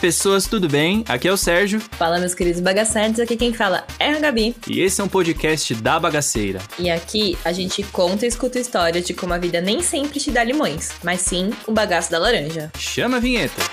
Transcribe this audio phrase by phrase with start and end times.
[0.00, 1.04] pessoas, tudo bem?
[1.06, 1.80] Aqui é o Sérgio.
[1.92, 4.56] Fala, meus queridos bagacetes, aqui quem fala é a Gabi.
[4.66, 6.60] E esse é um podcast da Bagaceira.
[6.78, 10.30] E aqui a gente conta e escuta história de como a vida nem sempre te
[10.30, 12.72] dá limões, mas sim o bagaço da laranja.
[12.78, 13.69] Chama a vinheta.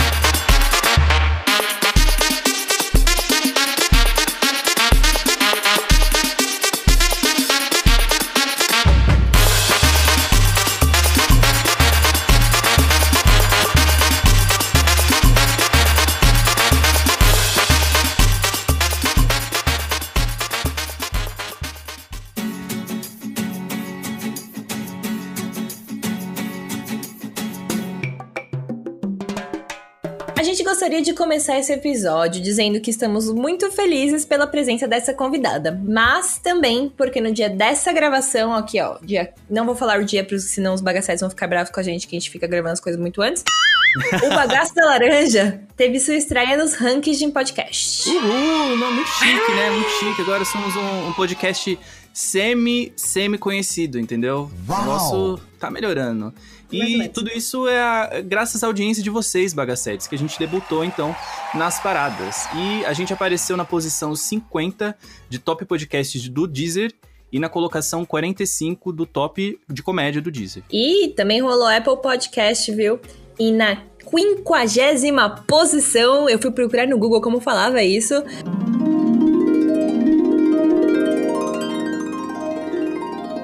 [31.38, 37.22] Começar esse episódio dizendo que estamos muito felizes pela presença dessa convidada, mas também porque
[37.22, 40.82] no dia dessa gravação, aqui ó, dia, não vou falar o dia, porque senão os
[40.82, 43.22] bagacetes vão ficar bravos com a gente, que a gente fica gravando as coisas muito
[43.22, 43.44] antes.
[44.26, 48.10] o Bagaço da Laranja teve sua estreia nos rankings de podcast.
[48.10, 49.70] Uhul, não, muito chique, né?
[49.70, 50.22] Muito chique.
[50.24, 51.78] Agora somos um, um podcast
[52.12, 54.52] semi, semi conhecido, entendeu?
[54.68, 54.82] Uau.
[54.82, 56.34] O nosso tá melhorando.
[56.72, 60.84] E tudo isso é a- graças à audiência de vocês, bagacetes, que a gente debutou
[60.84, 61.16] então
[61.54, 62.46] nas paradas.
[62.56, 64.98] E a gente apareceu na posição 50
[65.30, 66.94] de top podcasts do Deezer
[67.32, 70.64] e na colocação 45 do top de comédia do Deezer.
[70.72, 73.00] E também rolou Apple Podcast, viu?
[73.40, 73.78] E na
[74.10, 78.14] quinquagésima posição, eu fui procurar no Google como falava isso.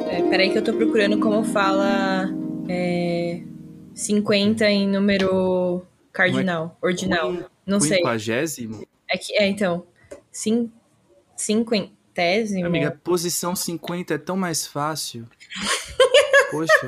[0.10, 2.30] É, peraí que eu tô procurando como fala
[2.68, 3.13] é,
[3.94, 7.34] 50 em número cardinal, ordinal.
[7.66, 7.98] Não sei.
[7.98, 8.86] Quinquagésimo?
[9.10, 9.86] É que, é, então,
[10.32, 10.72] cin,
[11.36, 12.66] cinquentésimo?
[12.66, 15.28] Amiga, posição 50 é tão mais fácil.
[16.52, 16.88] Poxa.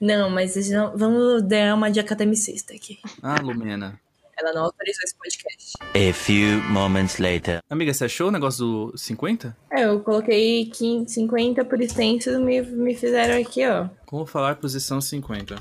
[0.00, 2.98] Não, mas não- vamos dar uma de academicista aqui.
[3.22, 3.98] Ah, Lumena.
[4.38, 5.72] Ela não autorizou esse podcast.
[5.80, 7.60] A few moments later.
[7.70, 9.56] Amiga, você achou o negócio do 50?
[9.70, 13.88] É, eu coloquei 15, 50 por extenso, me, me fizeram aqui, ó.
[14.04, 15.56] Como falar posição 50?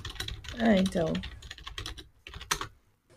[0.60, 1.12] Ah, então.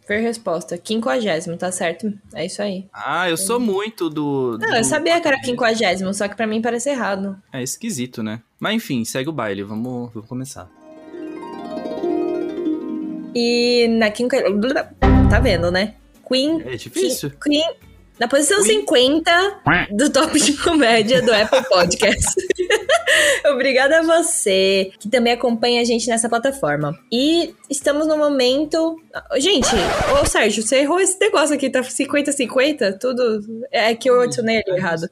[0.09, 0.79] Ver resposta.
[0.79, 2.13] Quinquagésimo, tá certo?
[2.35, 2.87] É isso aí.
[2.93, 4.57] Ah, eu sou muito do.
[4.59, 7.37] Não, do- eu sabia que era quinquagésimo, só que pra mim parece errado.
[7.53, 8.41] É esquisito, né?
[8.59, 9.63] Mas enfim, segue o baile.
[9.63, 10.69] Vamos, vamos começar.
[13.35, 14.39] E na quinca...
[15.31, 15.95] Tá vendo, né?
[16.27, 16.63] Queen...
[16.63, 17.31] É difícil.
[17.43, 17.65] Queen...
[18.19, 18.81] Na posição Queen?
[18.81, 19.63] 50
[19.93, 22.35] do top de comédia do Apple Podcast.
[23.47, 26.99] Obrigada a você que também acompanha a gente nessa plataforma.
[27.13, 28.97] E estamos no momento.
[29.39, 29.69] Gente,
[30.21, 32.99] ô Sérgio, você errou esse negócio aqui, tá 50-50?
[32.99, 33.41] Tudo.
[33.71, 35.09] É que eu adicionei ali errado.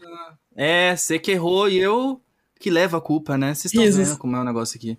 [0.57, 2.21] É, você que errou e eu
[2.59, 3.55] que levo a culpa, né?
[3.55, 4.99] Vocês estão vendo como é o negócio aqui.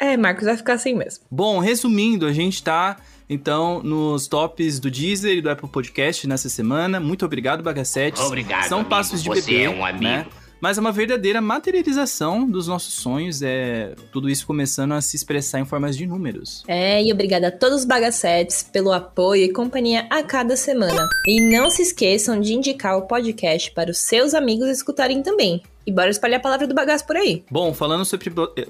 [0.00, 1.24] É, Marcos, vai ficar assim mesmo.
[1.30, 2.96] Bom, resumindo, a gente tá,
[3.28, 6.98] então, nos tops do Deezer e do Apple Podcast nessa semana.
[7.00, 8.20] Muito obrigado, Bagacetes.
[8.22, 8.90] Obrigado, São amigo.
[8.90, 10.04] passos de Você bebê, é um amigo.
[10.04, 10.26] né?
[10.60, 15.60] Mas é uma verdadeira materialização dos nossos sonhos, é tudo isso começando a se expressar
[15.60, 16.62] em formas de números.
[16.66, 21.06] É, e obrigada a todos os bagacetes pelo apoio e companhia a cada semana.
[21.26, 25.62] E não se esqueçam de indicar o podcast para os seus amigos escutarem também.
[25.86, 27.44] E bora espalhar a palavra do bagaço por aí.
[27.50, 28.30] Bom, falando sobre.
[28.56, 28.66] eh,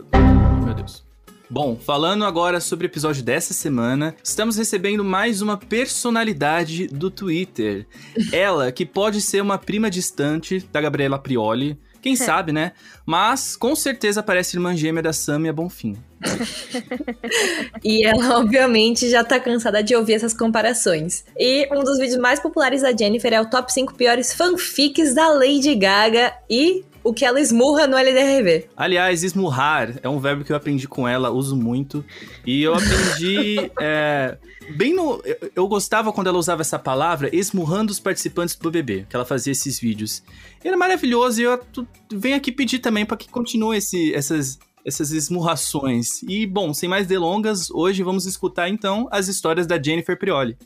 [0.65, 1.14] Meu Deus.
[1.55, 7.87] Bom, falando agora sobre o episódio dessa semana, estamos recebendo mais uma personalidade do Twitter.
[8.33, 12.73] Ela, que pode ser uma prima distante da Gabriela Prioli, quem sabe, né?
[13.07, 15.97] Mas com certeza parece irmã gêmea da Samia Bonfim.
[17.85, 21.25] E ela, obviamente, já tá cansada de ouvir essas comparações.
[21.39, 25.29] E um dos vídeos mais populares da Jennifer é o top 5 piores fanfics da
[25.29, 28.69] Lady Gaga e o que ela esmurra no LDRV.
[28.77, 32.05] Aliás, esmurrar é um verbo que eu aprendi com ela, uso muito.
[32.47, 33.71] E eu aprendi.
[33.81, 34.37] é,
[34.77, 35.21] bem no.
[35.25, 39.25] Eu, eu gostava quando ela usava essa palavra, esmurrando os participantes do BBB, que ela
[39.25, 40.23] fazia esses vídeos.
[40.65, 44.59] E era maravilhoso e eu tu- venho aqui pedir também para que continue esse, essas.
[44.87, 46.23] Essas esmurrações.
[46.29, 50.59] E, bom, sem mais delongas, hoje vamos escutar então as histórias da Jennifer Prioli.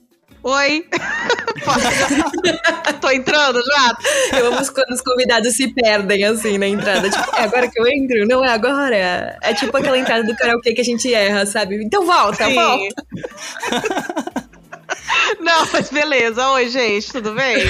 [0.43, 0.85] Oi!
[3.01, 4.39] Tô entrando já?
[4.39, 7.11] Eu amo quando os convidados se perdem assim na entrada.
[7.11, 8.27] Tipo, é agora que eu entro?
[8.27, 9.39] Não é agora.
[9.43, 11.83] É tipo aquela entrada do karaokê que a gente erra, sabe?
[11.83, 12.55] Então volta, Sim.
[12.55, 13.05] volta.
[15.41, 16.49] Não, mas beleza.
[16.51, 17.57] Oi, gente, tudo bem?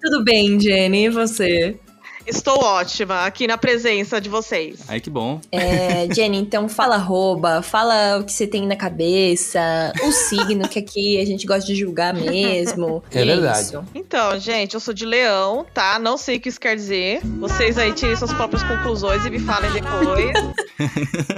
[0.00, 1.80] Tudo bem, Jenny, e você?
[2.26, 4.80] Estou ótima aqui na presença de vocês.
[4.88, 5.40] Ai, que bom.
[5.52, 10.78] É, Jenny, então fala arroba, fala o que você tem na cabeça, o signo que
[10.78, 13.02] aqui a gente gosta de julgar mesmo.
[13.10, 13.60] É verdade.
[13.60, 13.84] isso.
[13.94, 15.98] Então, gente, eu sou de leão, tá?
[15.98, 17.20] Não sei o que isso quer dizer.
[17.38, 20.34] Vocês aí tirem suas próprias conclusões e me falem depois.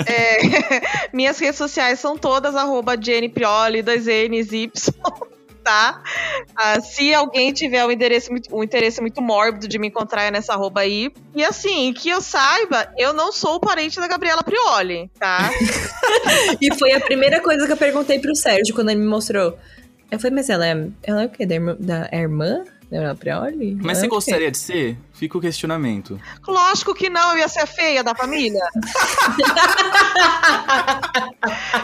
[0.07, 4.71] É, minhas redes sociais são todas arroba Jenny Prioli, dois N's, Y.
[5.67, 6.01] tá?
[6.55, 10.83] Ah, se alguém tiver um interesse, um interesse muito mórbido de me encontrar nessa arroba
[10.83, 11.11] aí.
[11.35, 15.51] E assim, que eu saiba, eu não sou parente da Gabriela Prioli, tá?
[16.61, 19.59] E foi a primeira coisa que eu perguntei pro Sérgio quando ele me mostrou.
[20.11, 21.45] Eu falei, mas ela é, ela é o quê?
[21.45, 21.77] Da irmã?
[21.79, 22.65] Da é irmã?
[22.91, 23.77] Irmã Prioli?
[23.83, 24.97] Mas você gostaria de ser?
[25.13, 26.21] Fica o questionamento.
[26.47, 28.63] Lógico que não, eu ia ser a feia da família.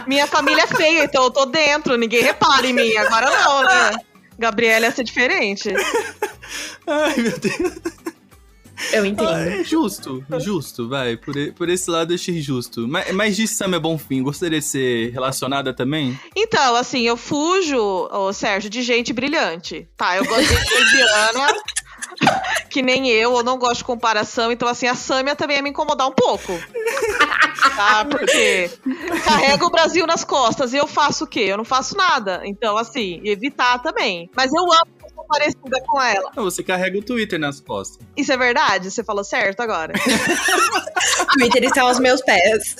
[0.06, 2.96] Minha família é feia, então eu tô dentro, ninguém repara em mim.
[2.96, 3.92] Agora não, né?
[4.38, 5.70] Gabriela ia ser diferente.
[6.86, 7.72] Ai, meu Deus.
[8.92, 9.28] Eu entendo.
[9.28, 11.16] Ah, é justo, justo, vai.
[11.16, 12.86] Por, por esse lado eu achei justo.
[12.88, 14.22] Mas, mas de Sam é bom fim.
[14.22, 16.18] Gostaria de ser relacionada também?
[16.34, 17.78] Então, assim, eu fujo,
[18.10, 19.88] ô, Sérgio, de gente brilhante.
[19.96, 21.54] Tá, eu gosto de gente mediana,
[22.70, 24.50] que nem eu, eu não gosto de comparação.
[24.50, 26.52] Então, assim, a Sâmia também ia me incomodar um pouco.
[27.76, 28.70] Tá, porque
[29.24, 31.44] carrega o Brasil nas costas e eu faço o quê?
[31.46, 32.42] Eu não faço nada.
[32.44, 34.28] Então, assim, evitar também.
[34.36, 36.30] Mas eu amo sou parecida com ela.
[36.36, 37.98] Não, você carrega o Twitter nas costas.
[38.16, 38.90] Isso é verdade?
[38.90, 39.94] Você falou certo agora?
[41.38, 42.76] Twitter está aos meus pés.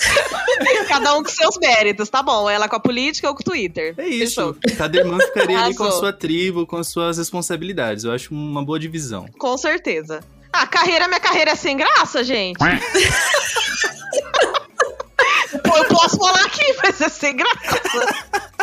[0.89, 2.49] Cada um com seus méritos, tá bom?
[2.50, 3.94] Ela com a política ou com o Twitter.
[3.97, 4.55] É isso.
[4.61, 4.77] Fechou.
[4.77, 8.05] Cada irmã ficaria ali com a sua tribo, com as suas responsabilidades.
[8.05, 9.27] Eu acho uma boa divisão.
[9.39, 10.21] Com certeza.
[10.53, 12.59] Ah, carreira, minha carreira é sem graça, gente.
[12.59, 12.67] Pô,
[15.79, 17.81] eu posso falar aqui, mas é sem graça.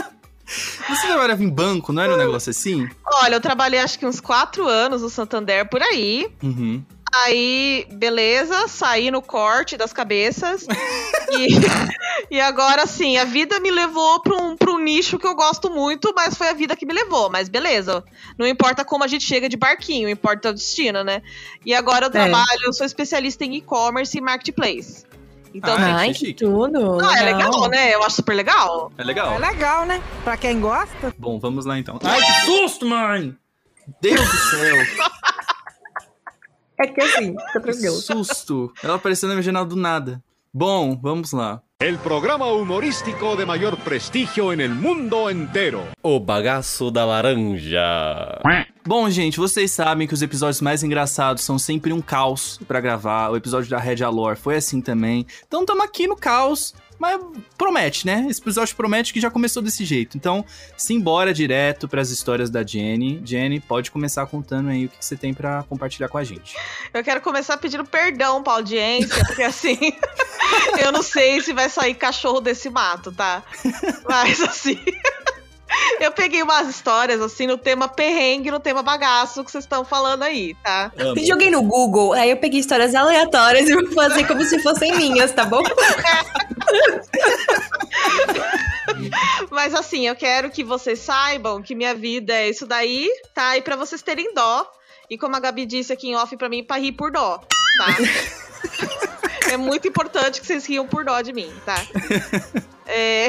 [0.90, 2.90] Você trabalhava em banco, não era um negócio assim?
[3.06, 6.28] Olha, eu trabalhei acho que uns quatro anos no Santander por aí.
[6.42, 6.84] Uhum.
[7.12, 10.68] Aí, beleza, saí no corte das cabeças.
[12.30, 15.36] e, e agora, sim, a vida me levou pra um, pra um nicho que eu
[15.36, 17.30] gosto muito, mas foi a vida que me levou.
[17.30, 18.04] Mas beleza,
[18.38, 21.22] não importa como a gente chega de barquinho, importa o destino, né?
[21.66, 25.04] E agora eu trabalho, eu sou especialista em e-commerce e marketplace.
[25.54, 26.34] Então, Ah, Ai, chique.
[26.34, 27.00] que tudo.
[27.04, 27.94] ah, é legal, né?
[27.94, 28.92] Eu acho super legal.
[28.98, 29.34] É legal.
[29.34, 30.02] É legal, né?
[30.24, 31.14] Pra quem gosta.
[31.18, 32.00] Bom, vamos lá então.
[32.04, 33.36] Ai, que susto, mãe!
[34.02, 34.76] Deus do céu!
[36.82, 38.72] É que assim, fica Que susto!
[38.84, 40.24] Ela apareceu na minha janela do nada.
[40.54, 41.62] Bom, vamos lá.
[41.82, 45.82] El programa humorístico de mayor prestigio en el mundo entero.
[46.02, 48.38] O bagaço da laranja.
[48.86, 53.30] Bom, gente, vocês sabem que os episódios mais engraçados são sempre um caos pra gravar.
[53.30, 55.26] O episódio da Red Alor foi assim também.
[55.48, 57.20] Então tamo aqui no caos, mas
[57.58, 58.28] promete, né?
[58.30, 60.18] Esse episódio promete que já começou desse jeito.
[60.18, 63.22] Então, simbora direto pras histórias da Jenny.
[63.24, 66.56] Jenny, pode começar contando aí o que que você tem pra compartilhar com a gente.
[66.94, 69.78] Eu quero começar pedindo perdão pra audiência, porque assim,
[70.84, 73.44] eu não sei se vai sair cachorro desse mato, tá?
[74.08, 74.78] Mas assim.
[76.00, 80.24] Eu peguei umas histórias, assim, no tema perrengue, no tema bagaço que vocês estão falando
[80.24, 80.92] aí, tá?
[80.98, 81.16] Amo.
[81.26, 85.32] Joguei no Google, aí eu peguei histórias aleatórias e vou fazer como se fossem minhas,
[85.32, 85.62] tá bom?
[89.52, 93.58] Mas assim, eu quero que vocês saibam que minha vida é isso daí, tá?
[93.58, 94.66] E pra vocês terem dó.
[95.10, 97.40] E como a Gabi disse aqui em off pra mim, pra rir por dó,
[97.78, 97.96] tá?
[99.50, 101.76] é muito importante que vocês riam por dó de mim, tá?
[102.92, 103.28] É,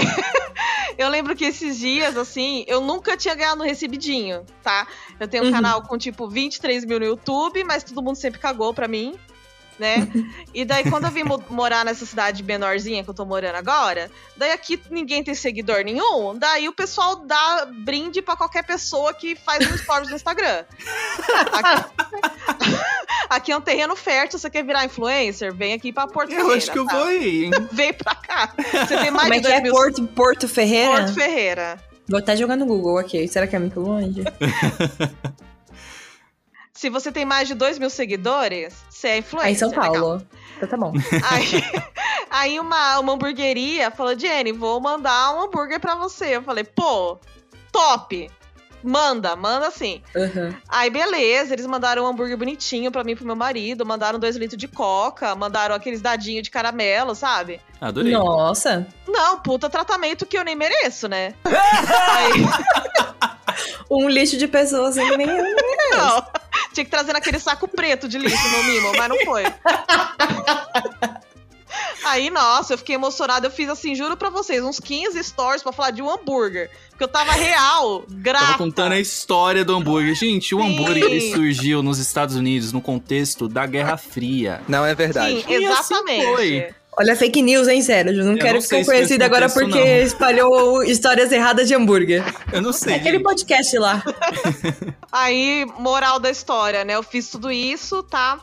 [0.96, 4.86] Eu lembro que esses dias, assim, eu nunca tinha ganhado um recebidinho, tá?
[5.18, 5.52] Eu tenho um Uhum.
[5.52, 9.14] canal com, tipo, 23 mil no YouTube, mas todo mundo sempre cagou pra mim,
[9.80, 10.06] né?
[10.54, 14.10] E daí, quando eu vim mo- morar nessa cidade menorzinha que eu tô morando agora,
[14.36, 19.34] daí aqui ninguém tem seguidor nenhum, daí o pessoal dá brinde pra qualquer pessoa que
[19.34, 20.64] faz um stories no Instagram.
[21.52, 21.84] Aqui,
[23.30, 25.52] aqui é um terreno fértil, você quer virar influencer?
[25.54, 26.94] Vem aqui pra Porto Eu Ferreira, acho que eu tá?
[26.96, 27.50] vou aí, hein?
[27.72, 28.52] Vem pra cá.
[28.86, 30.90] Você tem mais Como é de que 2 é mil Porto, Porto Ferreira?
[31.02, 31.78] Porto Ferreira.
[32.08, 33.26] Vou até jogar no Google aqui.
[33.28, 34.22] Será que é muito longe?
[36.80, 39.48] Se você tem mais de 2 mil seguidores, você é influencer.
[39.48, 39.92] Aí em São legal.
[39.92, 40.26] Paulo.
[40.56, 40.94] Então tá bom.
[41.30, 41.62] Aí,
[42.30, 46.36] aí uma, uma hamburgueria falou, Jenny, vou mandar um hambúrguer pra você.
[46.36, 47.18] Eu falei, pô,
[47.70, 48.30] top.
[48.82, 50.00] Manda, manda sim.
[50.16, 50.54] Uhum.
[50.70, 54.36] Aí, beleza, eles mandaram um hambúrguer bonitinho pra mim e pro meu marido, mandaram dois
[54.36, 57.60] litros de coca, mandaram aqueles dadinhos de caramelo, sabe?
[57.78, 58.14] Adorei.
[58.14, 58.86] Nossa.
[59.06, 61.34] Não, puta tratamento que eu nem mereço, né?
[61.44, 62.40] Aí,
[63.90, 65.44] Um lixo de pessoas nem eu.
[65.90, 66.26] não,
[66.72, 69.44] tinha que trazer naquele saco preto de lixo no mimo, mas não foi.
[72.04, 73.46] Aí, nossa, eu fiquei emocionada.
[73.46, 76.70] Eu fiz assim, juro pra vocês, uns 15 stories pra falar de um hambúrguer.
[76.90, 78.46] Porque eu tava real, grata.
[78.46, 80.14] Tava contando a história do hambúrguer.
[80.14, 80.72] Gente, o Sim.
[80.74, 84.60] hambúrguer ele surgiu nos Estados Unidos no contexto da Guerra Fria.
[84.66, 85.42] Não é verdade.
[85.42, 86.24] Sim, E assim exatamente.
[86.24, 86.74] foi.
[87.00, 88.22] Olha, fake news, hein, Sérgio?
[88.22, 90.02] Não Eu quero não ficar conhecida agora porque não.
[90.02, 92.22] espalhou histórias erradas de hambúrguer.
[92.52, 92.92] Eu não sei.
[92.92, 94.04] É aquele podcast lá.
[95.10, 96.94] Aí, moral da história, né?
[96.94, 98.38] Eu fiz tudo isso, tá?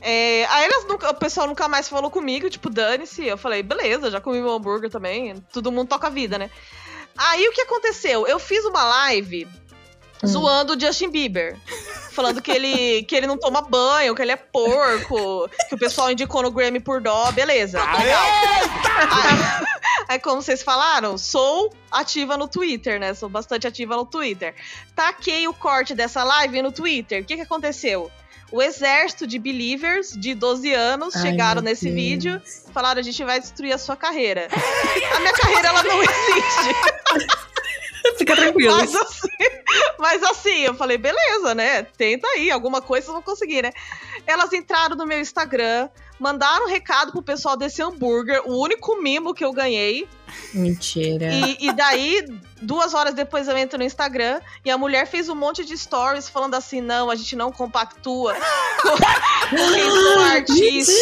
[0.00, 3.26] É, aí elas nunca, o pessoal nunca mais falou comigo, tipo, dane-se.
[3.26, 5.34] Eu falei, beleza, já comi meu hambúrguer também.
[5.52, 6.48] Todo mundo toca a vida, né?
[7.18, 8.26] Aí o que aconteceu?
[8.26, 9.46] Eu fiz uma live
[10.26, 11.56] zoando o Justin Bieber.
[12.12, 16.10] Falando que ele, que ele não toma banho, que ele é porco, que o pessoal
[16.10, 17.78] indicou no Grammy por dó, beleza.
[17.78, 18.22] Legal.
[18.24, 19.66] Aí,
[20.08, 23.14] aí, como vocês falaram, sou ativa no Twitter, né?
[23.14, 24.54] Sou bastante ativa no Twitter.
[24.94, 27.22] Taquei o corte dessa live no Twitter.
[27.22, 28.10] O que, que aconteceu?
[28.52, 31.94] O exército de believers de 12 anos Ai, chegaram nesse Deus.
[31.94, 34.48] vídeo e falaram: a gente vai destruir a sua carreira.
[35.14, 37.30] a minha carreira, ela não existe.
[38.18, 38.76] Fica tranquilo.
[38.76, 39.28] Mas assim,
[39.98, 41.82] mas assim, eu falei, beleza, né?
[41.82, 43.72] Tenta aí, alguma coisa vocês vão conseguir, né?
[44.26, 45.88] Elas entraram no meu Instagram,
[46.18, 50.06] mandaram um recado pro pessoal desse hambúrguer, o único mimo que eu ganhei.
[50.52, 51.30] Mentira.
[51.32, 52.24] E, e daí,
[52.60, 56.28] duas horas depois eu entro no Instagram e a mulher fez um monte de stories
[56.28, 58.34] falando assim: não, a gente não compactua
[58.80, 58.96] com,
[59.56, 60.92] quem for artista,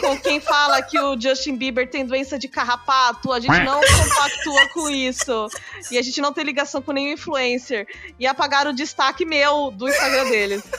[0.00, 4.68] com quem fala que o Justin Bieber tem doença de carrapato, a gente não compactua
[4.74, 5.48] com isso.
[5.90, 7.86] E a gente não tem ligação com nenhum influencer.
[8.18, 10.62] E apagaram o destaque meu do Instagram deles.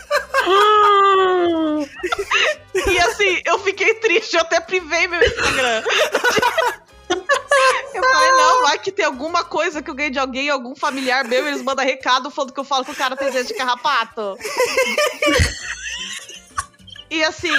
[2.88, 5.84] E assim, eu fiquei triste, eu até privei meu Instagram.
[8.12, 11.48] Falei, não, vai que tem alguma coisa que eu ganhei de alguém, algum familiar meu,
[11.48, 14.36] eles mandam recado falando que eu falo que o cara tem doença de carrapato.
[17.10, 17.52] E assim,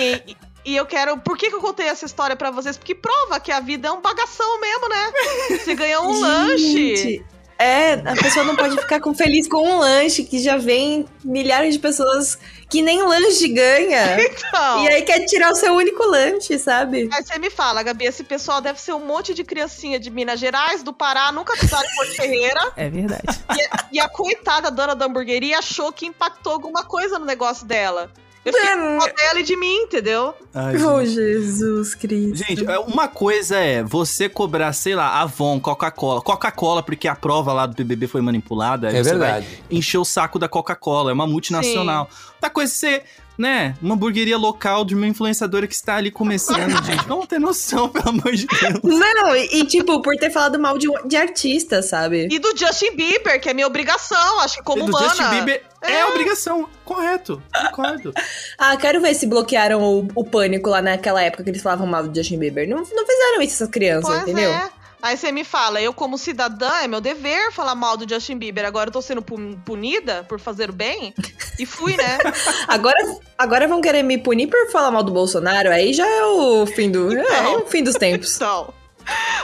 [0.64, 1.18] e- eu quero.
[1.18, 2.76] Por que, que eu contei essa história pra vocês?
[2.78, 5.12] Porque prova que a vida é um bagação mesmo, né?
[5.58, 7.24] Você ganhou um lanche.
[7.62, 11.74] É, a pessoa não pode ficar com- feliz com um lanche que já vem milhares
[11.74, 12.38] de pessoas
[12.70, 14.16] que nem lanche ganha.
[14.18, 14.82] Então.
[14.84, 17.08] E aí quer tirar o seu único lanche, sabe?
[17.12, 20.40] Aí você me fala, Gabi, esse pessoal deve ser um monte de criancinha de Minas
[20.40, 22.72] Gerais, do Pará, nunca pisaram em Porto Ferreira.
[22.76, 23.22] É verdade.
[23.54, 27.66] E a, e a coitada dona da hamburgueria achou que impactou alguma coisa no negócio
[27.66, 28.10] dela.
[28.42, 30.34] Eu fiquei com dó dela e de mim, entendeu?
[30.54, 31.04] Ai, Oh.
[31.04, 32.36] Jesus Cristo.
[32.36, 36.22] Gente, é, uma coisa é você cobrar, sei lá, Avon, Coca-Cola.
[36.22, 38.88] Coca-Cola, porque a prova lá do BBB foi manipulada.
[38.88, 39.46] aí É você verdade.
[39.46, 41.10] vai encher o saco da Coca-Cola.
[41.10, 42.08] É uma multinacional.
[42.34, 43.04] Outra coisa é ser,
[43.40, 47.06] né, uma hamburgueria local de uma influenciadora que está ali começando, gente.
[47.08, 48.80] Vamos ter noção, pelo amor de Deus.
[48.82, 52.28] Não, e, e, tipo, por ter falado mal de, de artista, sabe?
[52.30, 55.08] E do Justin Bieber, que é minha obrigação, acho que como E do humana.
[55.08, 56.06] Justin Bieber é, É.
[56.06, 56.68] obrigação.
[56.84, 57.42] Correto.
[57.70, 58.12] Concordo.
[58.58, 62.06] Ah, quero ver se bloquearam o, o pânico lá naquela época que eles falavam mal
[62.06, 62.68] do Justin Bieber.
[62.68, 64.50] Não, não fizeram isso essas crianças, Pois entendeu?
[64.50, 64.70] é.
[65.02, 68.66] Aí você me fala, eu como cidadã, é meu dever falar mal do Justin Bieber.
[68.66, 71.14] Agora eu tô sendo pu- punida por fazer o bem.
[71.60, 72.18] E fui, né?
[72.66, 72.96] Agora,
[73.36, 76.90] agora vão querer me punir por falar mal do Bolsonaro, aí já é o fim
[76.90, 77.62] do, é, Então.
[77.62, 78.36] o fim dos tempos.
[78.40, 78.72] Então.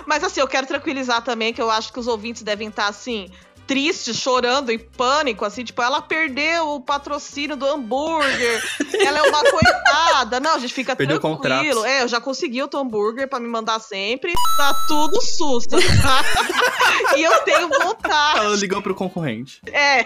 [0.06, 3.30] Mas assim, eu quero tranquilizar também que eu acho que os ouvintes devem estar assim.
[3.66, 8.62] Tristes, chorando, em pânico, assim, tipo, ela perdeu o patrocínio do hambúrguer,
[8.94, 10.38] ela é uma coitada.
[10.40, 11.85] Não, a gente fica Perdeu tranquilo.
[11.85, 14.32] É, eu já consegui o teu hambúrguer pra me mandar sempre.
[14.56, 16.23] Tá tudo susto, tá?
[17.16, 18.38] e eu tenho vontade.
[18.40, 19.61] Ela ligou pro concorrente.
[19.73, 20.04] É,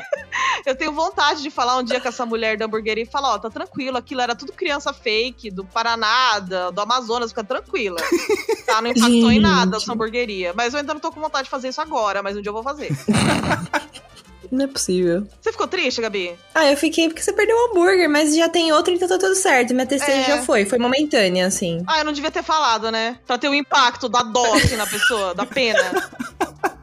[0.65, 3.39] eu tenho vontade de falar um dia com essa mulher da hamburgueria e falar, ó,
[3.39, 7.97] tá tranquilo, aquilo era tudo criança fake, do Paraná, da- do Amazonas, fica tranquila.
[8.67, 9.85] Tá, não impactou em nada a Gente.
[9.85, 10.53] sua hamburgueria.
[10.57, 12.55] Mas eu ainda não tô com vontade de fazer isso agora, mas um dia eu
[12.55, 12.91] vou fazer.
[14.51, 15.29] Não é possível.
[15.41, 16.35] Você ficou triste, Gabi?
[16.53, 19.35] Ah, eu fiquei porque você perdeu o hambúrguer, mas já tem outro, então tá tudo
[19.37, 19.73] certo.
[19.73, 20.25] Minha tristeza É.
[20.25, 21.85] já foi, foi momentânea, assim.
[21.87, 23.17] Ah, eu não devia ter falado, né?
[23.27, 25.81] Pra ter o impacto da dó assim, na pessoa, da pena.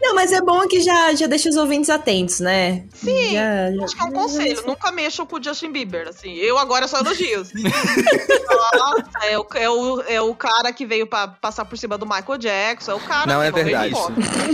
[0.00, 2.84] Não, mas é bom que já, já deixa os ouvintes atentos, né?
[2.94, 6.34] Sim, Já- já- Acho que é um conselho, nunca mexam com o Justin Bieber, assim.
[6.34, 7.50] Eu agora só elogios.
[8.74, 12.06] Nossa, é, o, é, o, é o cara que veio pra passar por cima do
[12.06, 13.94] Michael Jackson, é o cara Não, que é veio verdade.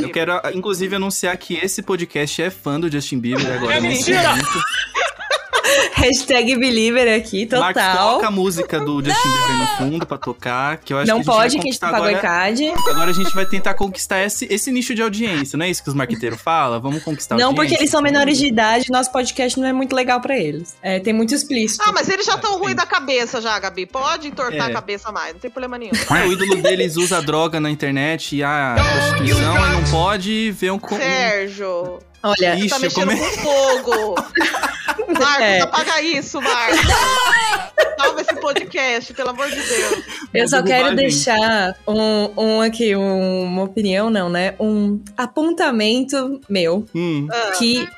[0.02, 3.74] Eu quero, inclusive, anunciar que esse podcast é fã do Justin Bieber agora.
[3.76, 4.34] É nesse mentira!
[5.94, 8.08] Hashtag Believer aqui, Marcos, total.
[8.08, 11.30] coloca a música do Justin Bieber no fundo pra tocar, que eu acho Não que
[11.30, 12.12] a gente pode, que a gente pagou agora.
[12.12, 12.72] ECAD.
[12.90, 15.88] Agora a gente vai tentar conquistar esse, esse nicho de audiência, não é isso que
[15.88, 16.80] os marqueteiros falam?
[16.80, 20.20] Vamos conquistar Não, porque eles são menores de idade, nosso podcast não é muito legal
[20.20, 20.76] pra eles.
[20.82, 21.82] É, tem muito explícito.
[21.86, 22.58] Ah, mas eles já estão Sim.
[22.60, 23.86] ruins da cabeça já, Gabi.
[23.86, 24.70] Pode entortar É.
[24.70, 25.92] a cabeça mais, não tem problema nenhum.
[26.18, 30.72] É, o ídolo deles usa droga na internet e a prostituição e não pode ver
[30.72, 30.78] um...
[30.88, 34.14] Sérgio, Olha, Ixi, tá mexendo come- com fogo.
[35.18, 35.60] Marcos, É.
[35.60, 36.78] apaga isso, Marcos.
[37.98, 40.04] Salva esse podcast, pelo amor de Deus.
[40.32, 44.54] eu só quero deixar um, um aqui, um- uma opinião, não, né?
[44.60, 47.88] Um apontamento meu Hum, Ah, que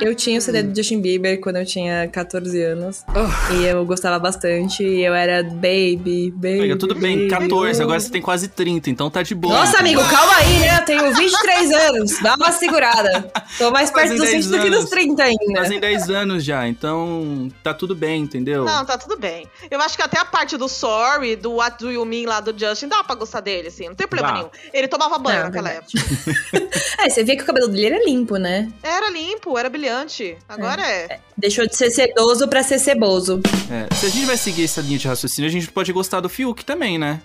[0.00, 3.04] Eu tinha o CD do Justin Bieber quando eu tinha 14 anos.
[3.08, 3.54] Ah.
[3.54, 4.82] E eu gostava bastante.
[4.82, 6.58] E eu era baby, baby.
[6.58, 7.48] Amiga, tudo bem, baby.
[7.48, 9.54] 14, agora você tem quase 30, então tá de boa.
[9.54, 10.78] Nossa, amigo, calma aí, né?
[10.78, 12.20] Eu tenho 23 anos.
[12.22, 13.30] Dá uma segurada.
[13.56, 14.90] Tô mais perto dos 10 20 do que dos anos.
[14.90, 15.60] 30 ainda.
[15.60, 18.64] Fazem 10 anos já, então tá tudo bem, entendeu?
[18.64, 19.46] Não, tá tudo bem.
[19.70, 22.56] Eu acho que até a parte do Sorry, do What Do You Mean lá do
[22.56, 23.88] Justin, dá pra gostar dele, assim.
[23.88, 24.38] Não tem problema Dá.
[24.38, 24.50] nenhum.
[24.72, 25.92] Ele tomava banho Não, naquela época.
[27.00, 28.68] É, você via que o cabelo dele era limpo, né?
[28.82, 30.36] Era limpo, era brilhante.
[30.48, 31.18] Agora é.
[31.36, 33.40] Deixou de ser sedoso pra ser ceboso.
[33.70, 36.28] É, se a gente vai seguir essa linha de raciocínio, a gente pode gostar do
[36.28, 37.20] Fiuk também, né?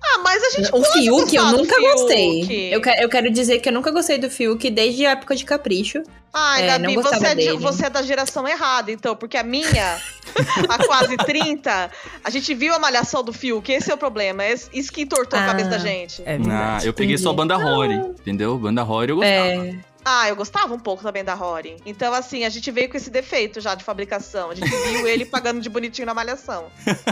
[0.00, 1.92] Ah, mas a gente O pode Fiuk eu nunca Fiuk.
[1.92, 2.72] gostei.
[2.72, 6.02] Eu, eu quero dizer que eu nunca gostei do Fiuk desde a época de Capricho.
[6.32, 9.42] Ai, É, Gabi, não você é, de- você é da geração errada, então, porque a
[9.42, 9.98] minha,
[10.68, 11.90] há quase 30,
[12.22, 14.44] a gente viu a malhação do Fiuk, esse é o problema.
[14.44, 16.22] é Isso que entortou a Ah, cabeça da gente.
[16.24, 16.86] É Ah, verdade.
[16.86, 17.22] eu peguei entendi.
[17.24, 18.56] só banda Rory, entendeu?
[18.56, 19.36] Banda Rory eu gostava.
[19.36, 19.74] É,
[20.04, 21.76] Ah, eu gostava um pouco também da Rory.
[21.84, 24.50] Então, assim, a gente veio com esse defeito já de fabricação.
[24.50, 26.66] A gente viu ele pagando de bonitinho na malhação.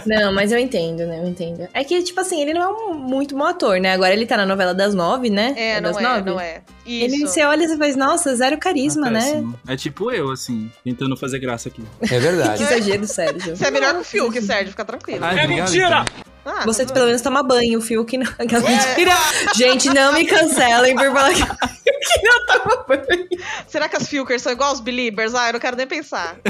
[0.07, 1.19] não, mas eu entendo, né?
[1.21, 1.69] Eu entendo.
[1.75, 3.93] É que, tipo assim, ele não é um muito bom ator, né?
[3.93, 5.55] Agora ele tá na novela das nove, né?
[5.57, 6.31] É, não das é, nove?
[6.31, 6.63] não é.
[6.87, 7.27] Ele, Isso.
[7.29, 9.45] você olha e faz, nossa, zero carisma, É né?
[9.69, 11.83] É tipo eu, assim, tentando fazer graça aqui.
[12.01, 12.63] É Que verdade.
[12.63, 13.57] exagero, Sérgio.
[13.57, 15.25] Você é melhor que o Fiuk, Sérgio, fica tranquilo.
[15.25, 16.36] Ai, obrigado, então.
[16.47, 18.33] Ah, Você tá pelo menos toma banho, o Fiuk não.
[18.39, 19.13] Aquela mentira.
[19.57, 23.27] Gente, não me cancelem por falar que Fiuk não toma banho.
[23.67, 25.35] Será que as Filkers são igual os Beliebers?
[25.35, 26.37] Ah, eu não quero nem pensar.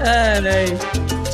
[0.00, 1.25] Ai,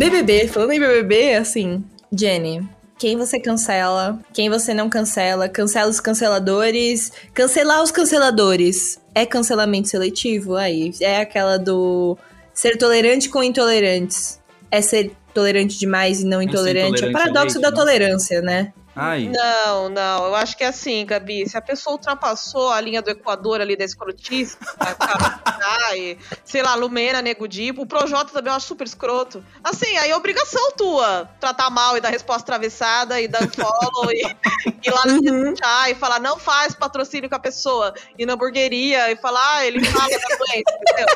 [0.00, 2.66] BBB, falando em BBB, assim, Jenny,
[2.98, 9.88] quem você cancela, quem você não cancela, cancela os canceladores, cancelar os canceladores é cancelamento
[9.88, 10.56] seletivo?
[10.56, 12.16] Aí, é aquela do
[12.54, 14.40] ser tolerante com intolerantes.
[14.70, 17.04] É ser tolerante demais e não intolerante.
[17.04, 17.76] É o paradoxo da né?
[17.76, 18.72] tolerância, né?
[18.96, 20.26] Ai, Não, não.
[20.26, 21.48] Eu acho que é assim, Gabi.
[21.48, 25.42] Se a pessoa ultrapassou a linha do Equador ali da escrotice, vai ficar-
[25.88, 29.44] ai, sei lá, Lumena, Nego Dipo, o Projota também eu acho super escroto.
[29.62, 34.22] Assim, aí é obrigação tua tratar mal e dar resposta atravessada e dar follow e
[34.82, 35.54] ir lá no Uhum.
[35.56, 37.94] chat e falar, não faz patrocínio com a pessoa.
[38.18, 41.06] Ir na hamburgueria e falar, ah, ele fala da doença, entendeu?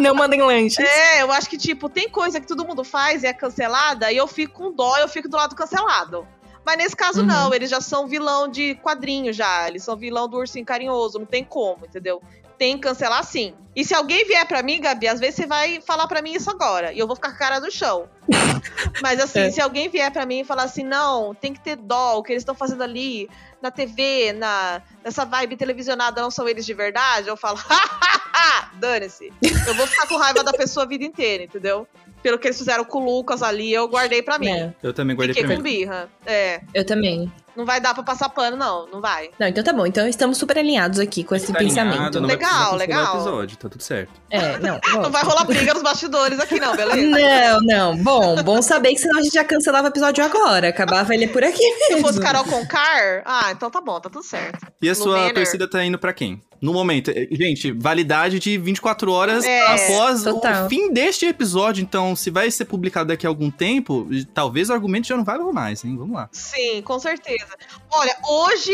[0.00, 0.78] Não mandem lanches.
[0.78, 4.16] É, eu acho que, tipo, tem coisa que todo mundo faz e é cancelada, e
[4.16, 6.26] eu fico com dó, eu fico do lado cancelado.
[6.68, 7.26] Mas nesse caso, Uhum.
[7.26, 9.66] não, eles já são vilão de quadrinho já.
[9.66, 12.22] Eles são vilão do ursinho carinhoso, não tem como, entendeu?
[12.58, 13.54] Tem que cancelar sim.
[13.74, 16.50] E se alguém vier pra mim, Gabi, às vezes você vai falar pra mim isso
[16.50, 16.92] agora.
[16.92, 18.06] E eu vou ficar com a cara no chão.
[19.00, 19.50] Mas assim, É.
[19.50, 22.32] se alguém vier pra mim e falar assim, não, tem que ter dó, o que
[22.32, 23.30] eles estão fazendo ali
[23.62, 27.58] na TV, na, nessa vibe televisionada, não são eles de verdade, eu falo,
[28.74, 29.32] dane-se.
[29.66, 31.88] Eu vou ficar com raiva da pessoa a vida inteira, entendeu?
[32.22, 34.48] Pelo que eles fizeram com o Lucas ali, eu guardei pra mim.
[34.50, 35.70] É, eu também guardei Fiquei pra com mim.
[35.70, 36.08] birra.
[36.26, 37.30] É, eu também.
[37.58, 39.30] Não vai dar pra passar pano, não, não vai.
[39.38, 39.84] Não, então tá bom.
[39.84, 41.94] Então estamos super alinhados aqui com esse Tá pensamento.
[41.96, 43.14] alinhado, não vai Legal, cancelar legal.
[43.14, 44.12] o episódio, tá tudo certo.
[44.30, 44.80] É, não.
[45.02, 47.18] Não vai rolar briga nos bastidores aqui, não, beleza?
[47.18, 47.96] Não, não.
[47.96, 50.68] Bom, bom saber que senão a gente já cancelava o episódio agora.
[50.68, 52.06] Acabava ele por aqui Se mesmo.
[52.06, 54.66] fosse Carol Concar, ah, então tá bom, tá tudo certo.
[54.80, 56.40] E a sua torcida tá indo pra quem?
[56.60, 60.66] No momento, eh, gente, validade de 24 horas É, após total.
[60.66, 61.80] o fim deste episódio.
[61.82, 65.44] Então, se vai ser publicado daqui a algum tempo, talvez o argumento já não valha
[65.52, 65.96] mais, hein?
[65.96, 66.28] Vamos lá.
[66.32, 67.46] Sim, com certeza.
[67.90, 68.72] Olha, hoje,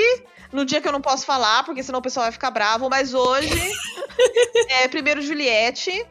[0.52, 3.14] no dia que eu não posso falar, porque senão o pessoal vai ficar bravo, mas
[3.14, 3.48] hoje
[4.70, 6.06] é primeiro Juliette,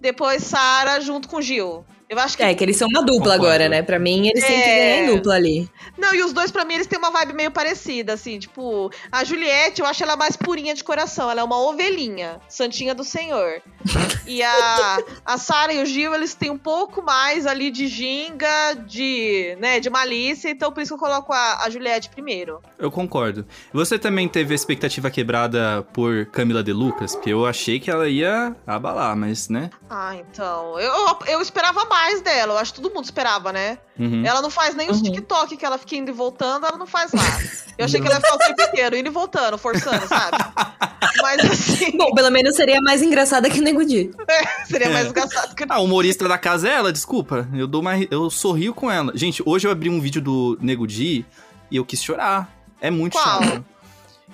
[0.00, 1.84] depois Sara junto com Gil.
[2.08, 2.42] Eu acho que.
[2.42, 3.44] É, que eles são uma dupla Concordo.
[3.46, 3.82] agora, né?
[3.82, 4.76] Pra mim, eles têm que É.
[4.78, 5.68] ganhar em dupla ali.
[5.96, 9.24] Não, e os dois, pra mim, eles têm uma vibe meio parecida, assim, tipo, a
[9.24, 13.60] Juliette, eu acho ela mais purinha de coração, ela é uma ovelhinha, santinha do senhor.
[14.26, 18.74] E a, a Sara e o Gil, eles têm um pouco mais ali de ginga,
[18.86, 22.60] de, né, de malícia, então por isso que eu coloco a, a Juliette primeiro.
[22.78, 23.46] Eu concordo.
[23.72, 27.14] Você também teve a expectativa quebrada por Camila De Lucas?
[27.16, 29.68] Porque eu achei que ela ia abalar, mas, né?
[29.90, 33.78] Ah, então, eu, eu esperava mais dela, eu acho que todo mundo esperava, né?
[33.98, 34.24] Uhum.
[34.24, 35.02] Ela não faz nem os Uhum.
[35.04, 37.22] TikTok que ela fica indo e voltando, ela não faz lá.
[37.76, 40.36] Eu achei que ela ia ficar o tempo inteiro, indo e voltando, forçando, sabe?
[41.22, 44.10] Mas assim, Bom, pelo menos seria mais engraçada que o Nego Di.
[44.66, 47.48] seria mais engraçado que A humorista da casa é ela, desculpa.
[47.54, 49.12] Eu dou uma, eu sorrio com ela.
[49.14, 51.24] Gente, hoje eu abri um vídeo do Nego Di
[51.70, 52.48] e eu quis chorar.
[52.80, 53.42] É muito Qual?
[53.42, 53.64] chato.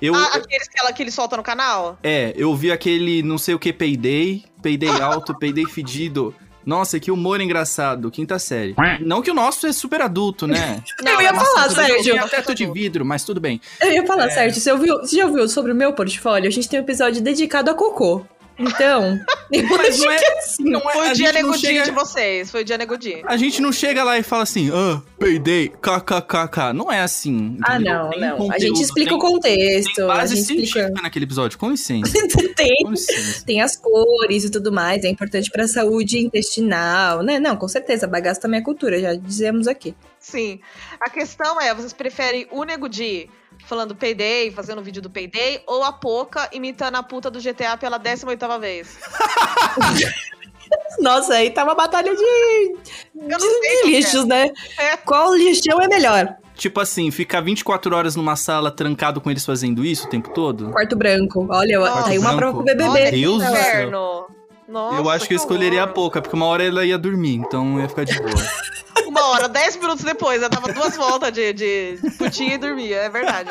[0.02, 1.96] Eu, Ah, aqueles que, ela, que ele solta no canal?
[2.02, 6.34] é, eu vi aquele não sei o que peidei, peidei alto, peidei fedido.
[6.64, 8.74] Nossa, que humor engraçado, quinta série.
[9.00, 10.82] Não que o nosso é super adulto, né?
[11.04, 12.02] eu ia Nossa, falar, Sérgio.
[12.02, 13.60] Tinha teto de vidro, mas tudo bem.
[13.80, 16.48] Eu ia falar, Sérgio, você, ouviu, você já ouviu sobre o meu portfólio?
[16.48, 18.24] A gente tem um episódio dedicado a cocô.
[18.58, 19.18] Então,
[19.52, 20.64] eu Mas não é- que assim.
[20.64, 22.50] Não é, Foi a o dia negudinho chega- de vocês.
[22.50, 23.22] Foi o dia negudinho.
[23.26, 26.72] A gente não chega lá e fala assim, ah, peidei, kkkk.
[26.72, 27.58] Não é assim.
[27.64, 27.94] Ah, entendeu?
[27.94, 28.28] não, Tem não.
[28.28, 29.94] A conteúdo, gente explica tem, o contexto.
[29.94, 31.02] Tem a base gente científica explica.
[31.02, 32.12] naquele episódio, com licença.
[32.54, 33.44] Tem, Com licença.
[33.44, 35.02] tem as cores e tudo mais.
[35.04, 37.40] É importante pra saúde intestinal, né?
[37.40, 38.06] Não, com certeza.
[38.06, 39.94] Bagaço também é cultura, já dizemos aqui.
[40.20, 40.60] Sim.
[41.00, 43.28] A questão é, vocês preferem o Nego Di
[43.66, 47.98] falando Payday, fazendo vídeo do Payday, ou a Poca imitando a puta do GTA pela
[47.98, 48.98] 18ª vez?
[51.00, 53.86] Nossa, aí tá uma batalha de, de, de qual que é.
[53.86, 54.50] lixos, né?
[54.78, 54.96] É.
[54.96, 56.36] Qual lixão é melhor?
[56.56, 60.70] Tipo assim, ficar 24 horas numa sala trancado com eles fazendo isso o tempo todo?
[60.70, 61.46] Quarto branco.
[61.50, 62.62] Olha, Quarto tá aí uma branco.
[62.62, 62.90] prova pro BBB.
[62.90, 63.60] Olha que Deus do céu.
[63.60, 64.26] inferno.
[64.68, 67.78] Nossa, eu acho que eu escolheria a pouca, porque uma hora ela ia dormir, então
[67.78, 68.32] ia ficar de boa.
[69.06, 72.96] Uma hora, dez minutos depois, eu dava duas voltas de, de putinha e dormia.
[72.96, 73.50] É verdade.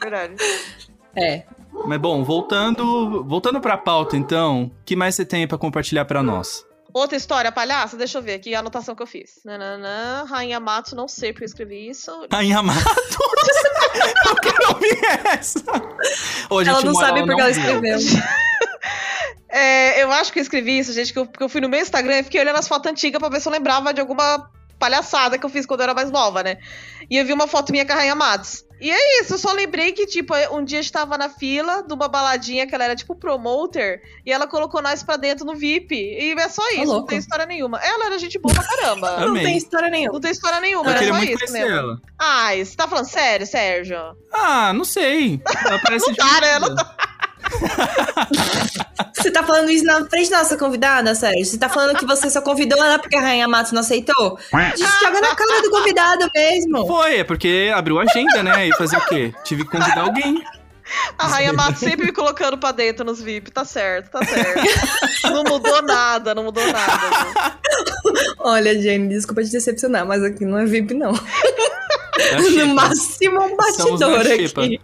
[0.00, 0.34] verdade.
[1.16, 1.44] É.
[1.86, 6.22] Mas bom, voltando, voltando pra pauta então, o que mais você tem pra compartilhar pra
[6.22, 6.64] nós?
[6.92, 7.96] Outra história, palhaça?
[7.96, 9.40] Deixa eu ver aqui a anotação que eu fiz.
[9.44, 12.10] Nananã, Rainha Matos, não sei porque eu escrevi isso.
[12.30, 12.84] Rainha Matos.
[14.28, 15.00] eu quero ouvir
[15.36, 15.60] essa.
[16.48, 17.62] Ô, Ela não mora sabe porque ela viu?
[17.96, 17.98] escreveu.
[19.48, 21.80] É, eu acho que eu escrevi isso, gente, que eu, porque eu fui no meu
[21.80, 25.38] Instagram e fiquei olhando as fotos antigas pra ver se eu lembrava de alguma palhaçada
[25.38, 26.58] que eu fiz quando eu era mais nova, né?
[27.10, 28.64] E eu vi uma foto minha com a Rainha Matos.
[28.80, 31.82] E é isso, eu só lembrei que, tipo, um dia a gente tava na fila
[31.82, 35.54] de uma baladinha que ela era tipo promoter e ela colocou nós pra dentro no
[35.54, 35.94] VIP.
[35.94, 37.78] E é só isso, não tem história nenhuma.
[37.78, 39.20] Ela era gente boa pra caramba.
[39.20, 39.44] Não Amei.
[39.44, 40.12] tem história nenhuma.
[40.12, 41.70] Não tem história nenhuma, Eu era só muito isso mesmo.
[41.70, 42.00] ela.
[42.18, 43.98] Ai, você tá falando sério, Sérgio?
[44.32, 45.40] Ah, não sei.
[45.64, 46.58] Ela parece Não dá, né?
[46.58, 46.96] Não divertida.
[49.14, 51.46] Você tá falando isso na frente da nossa convidada, Sérgio?
[51.46, 54.38] Você tá falando que você só convidou ela porque a Rainha Matos não aceitou?
[54.52, 56.86] A gente joga na cara do convidado mesmo.
[56.86, 58.68] Foi, é porque abriu a agenda, né?
[58.68, 59.32] E fazer o quê?
[59.42, 60.44] Tive que convidar alguém.
[61.18, 65.32] A Rainha Matos sempre me colocando pra dentro nos VIP, tá certo, tá certo.
[65.32, 67.56] não mudou nada, não mudou nada.
[68.04, 68.34] gente.
[68.40, 71.12] Olha, Jenny, desculpa te decepcionar, mas aqui não é VIP, não.
[71.12, 74.80] Da No máximo um batidor aqui.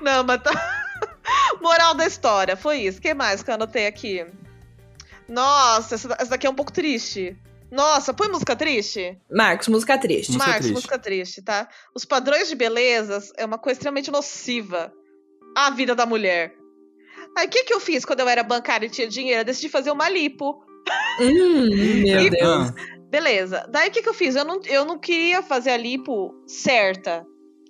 [0.00, 0.81] Não, mas tá.
[1.60, 2.98] Moral da história, foi isso.
[2.98, 4.24] O que mais que eu anotei aqui?
[5.28, 7.36] Nossa, essa, daqui é um pouco triste.
[7.70, 9.18] Nossa, põe música triste?
[9.30, 10.28] Marcos, música triste.
[10.32, 10.74] Música Marcos, triste.
[10.74, 11.68] música triste, tá?
[11.94, 14.92] Os padrões de beleza é uma coisa extremamente nociva
[15.56, 16.54] à vida da mulher.
[17.36, 19.40] Aí o que, que eu fiz quando eu era bancária e tinha dinheiro?
[19.40, 20.62] Eu decidi fazer uma lipo.
[21.20, 21.68] Hum,
[22.02, 22.68] meu E- Deus.
[22.70, 22.74] Ah,
[23.08, 23.66] Beleza.
[23.70, 24.34] Daí o que, que eu fiz?
[24.36, 27.24] Eu não, eu não queria fazer a lipo certa.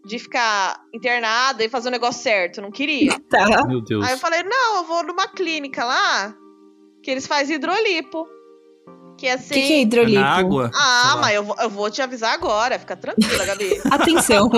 [0.05, 2.59] De ficar internada e fazer o negócio certo.
[2.59, 3.19] Eu não queria.
[3.31, 3.67] Tá.
[3.67, 4.05] meu Deus.
[4.05, 6.35] Aí eu falei, não, eu vou numa clínica lá
[7.03, 8.27] que eles fazem hidrolipo.
[9.19, 9.55] Que é O assim.
[9.55, 10.21] que, que é hidrolipo?
[10.21, 10.71] Na água?
[10.75, 12.79] Ah, mas eu vou, eu vou te avisar agora.
[12.79, 13.81] Fica tranquila, Gabi.
[13.91, 14.49] Atenção,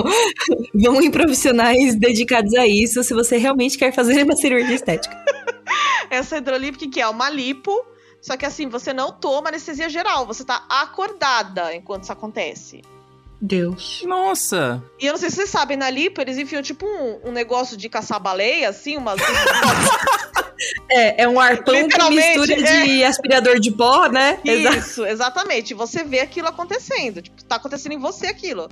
[0.75, 5.15] vamos em profissionais dedicados a isso se você realmente quer fazer uma cirurgia estética.
[6.09, 7.09] Essa hidrolipo, o que, que é?
[7.09, 7.73] Uma lipo.
[8.23, 10.25] Só que assim, você não toma anestesia geral.
[10.27, 12.81] Você tá acordada enquanto isso acontece.
[13.41, 14.03] Deus.
[14.07, 14.83] Nossa.
[14.99, 17.77] E eu não sei se vocês sabem, na lipo eles enfiam tipo um, um negócio
[17.77, 19.21] de caçar baleia, assim, umas.
[20.89, 24.39] É, é um arpão com mistura de aspirador de pó, né?
[24.45, 24.77] Exato.
[24.77, 25.75] Isso, exatamente.
[25.75, 27.21] Você vê aquilo acontecendo.
[27.21, 28.69] Tipo, tá acontecendo em você aquilo.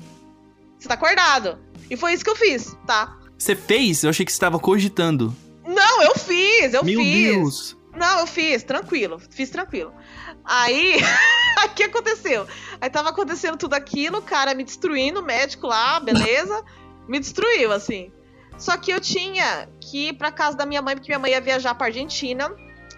[0.78, 1.58] Você tá acordado.
[1.90, 3.18] E foi isso que eu fiz, tá?
[3.36, 4.04] Você fez?
[4.04, 5.34] Eu achei que você estava cogitando.
[5.66, 7.34] Não, eu fiz, eu meu fiz.
[7.34, 7.76] Deus.
[7.96, 9.20] Não, eu fiz, tranquilo.
[9.30, 9.92] Fiz tranquilo.
[10.46, 10.96] Aí,
[11.64, 12.46] o que aconteceu?
[12.80, 16.64] Aí tava acontecendo tudo aquilo, o cara me destruindo, o médico lá, beleza.
[17.08, 18.12] me destruiu, assim.
[18.58, 21.40] Só que eu tinha que ir pra casa da minha mãe, porque minha mãe ia
[21.40, 22.50] viajar pra Argentina.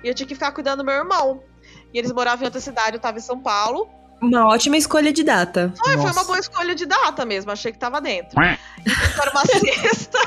[0.03, 1.43] E eu tinha que ficar cuidando do meu irmão.
[1.93, 3.89] E eles moravam em outra cidade, eu tava em São Paulo.
[4.21, 5.73] Uma ótima escolha de data.
[5.77, 8.41] Foi, foi uma boa escolha de data mesmo, achei que tava dentro.
[8.41, 10.19] Era uma sexta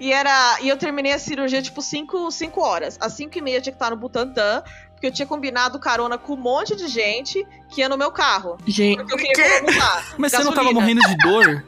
[0.00, 2.98] e, era, e eu terminei a cirurgia tipo 5 cinco horas.
[3.00, 4.62] Às 5 e meia eu tinha que estar no Butantã,
[4.98, 8.58] porque eu tinha combinado carona com um monte de gente que ia no meu carro.
[8.66, 10.14] Gente, Porque eu queria economizar.
[10.18, 10.80] Mas você não tava gasolina.
[10.80, 11.64] morrendo de dor?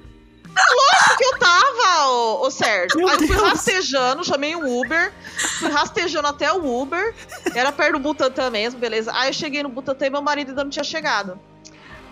[1.09, 2.99] Porque eu tava, ô, ô Sérgio.
[2.99, 3.41] Meu Aí eu fui Deus.
[3.43, 5.13] rastejando, chamei um Uber,
[5.61, 7.15] fui rastejando até o Uber.
[7.55, 9.13] Era perto do Butantã mesmo, beleza.
[9.15, 11.39] Aí eu cheguei no Butantã e meu marido ainda não tinha chegado.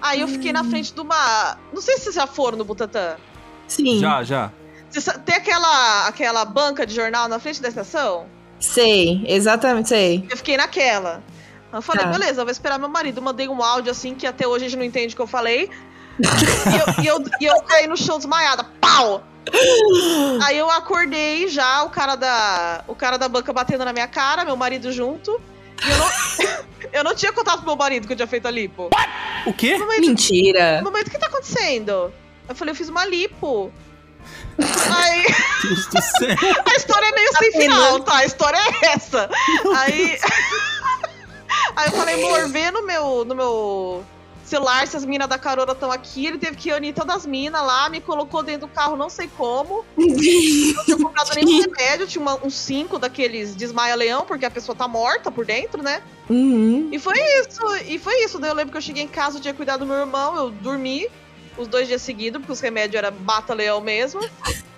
[0.00, 1.59] Aí eu fiquei na frente de uma.
[1.72, 3.16] Não sei se vocês já foram no Butantã.
[3.66, 3.98] sim.
[3.98, 4.52] Já, já.
[5.24, 8.26] Tem aquela, aquela banca de jornal na frente da estação?
[8.61, 10.27] Sei, exatamente, sei.
[10.31, 11.23] Eu fiquei naquela.
[11.73, 12.11] Eu falei, Tá.
[12.11, 13.21] beleza, eu vou esperar meu marido.
[13.23, 15.71] Mandei um áudio assim que até hoje a gente não entende o que eu falei.
[16.18, 18.64] e, eu, e, eu, e eu caí no chão desmaiada.
[18.81, 19.23] Pau!
[20.42, 22.85] Aí eu acordei já, o cara da.
[22.87, 25.40] O cara da banca batendo na minha cara, meu marido junto.
[25.87, 26.09] E eu não,
[26.92, 28.90] eu não tinha contato pro meu marido que eu tinha feito a lipo.
[29.47, 29.79] O quê?
[30.01, 30.79] Mentira.
[30.79, 32.12] No momento, o que tá acontecendo?
[32.49, 33.73] Eu falei, eu fiz uma lipo.
[34.59, 35.26] Aí,
[35.62, 36.37] Deus do céu.
[36.66, 38.16] a história é meio sem final, tá?
[38.18, 39.28] A história é essa.
[39.76, 40.18] Aí.
[41.76, 44.04] Aí eu falei, amor, vê no meu, no meu
[44.44, 46.26] celular se as minas da carona estão aqui.
[46.26, 49.28] Ele teve que unir todas as minas lá, me colocou dentro do carro, não sei
[49.37, 49.85] como.
[49.96, 54.88] Não tinha comprado nenhum remédio, tinha uma- uns cinco daqueles desmaia-leão, porque a pessoa tá
[54.88, 56.02] morta por dentro, né?
[56.28, 56.88] Uhum.
[56.90, 58.38] E foi isso, e foi isso.
[58.38, 60.50] Daí eu lembro que eu cheguei em casa, eu tinha cuidado do meu irmão, eu
[60.50, 61.07] dormi
[61.59, 64.21] os dois dias seguidos, porque os remédios eram bata-leão mesmo.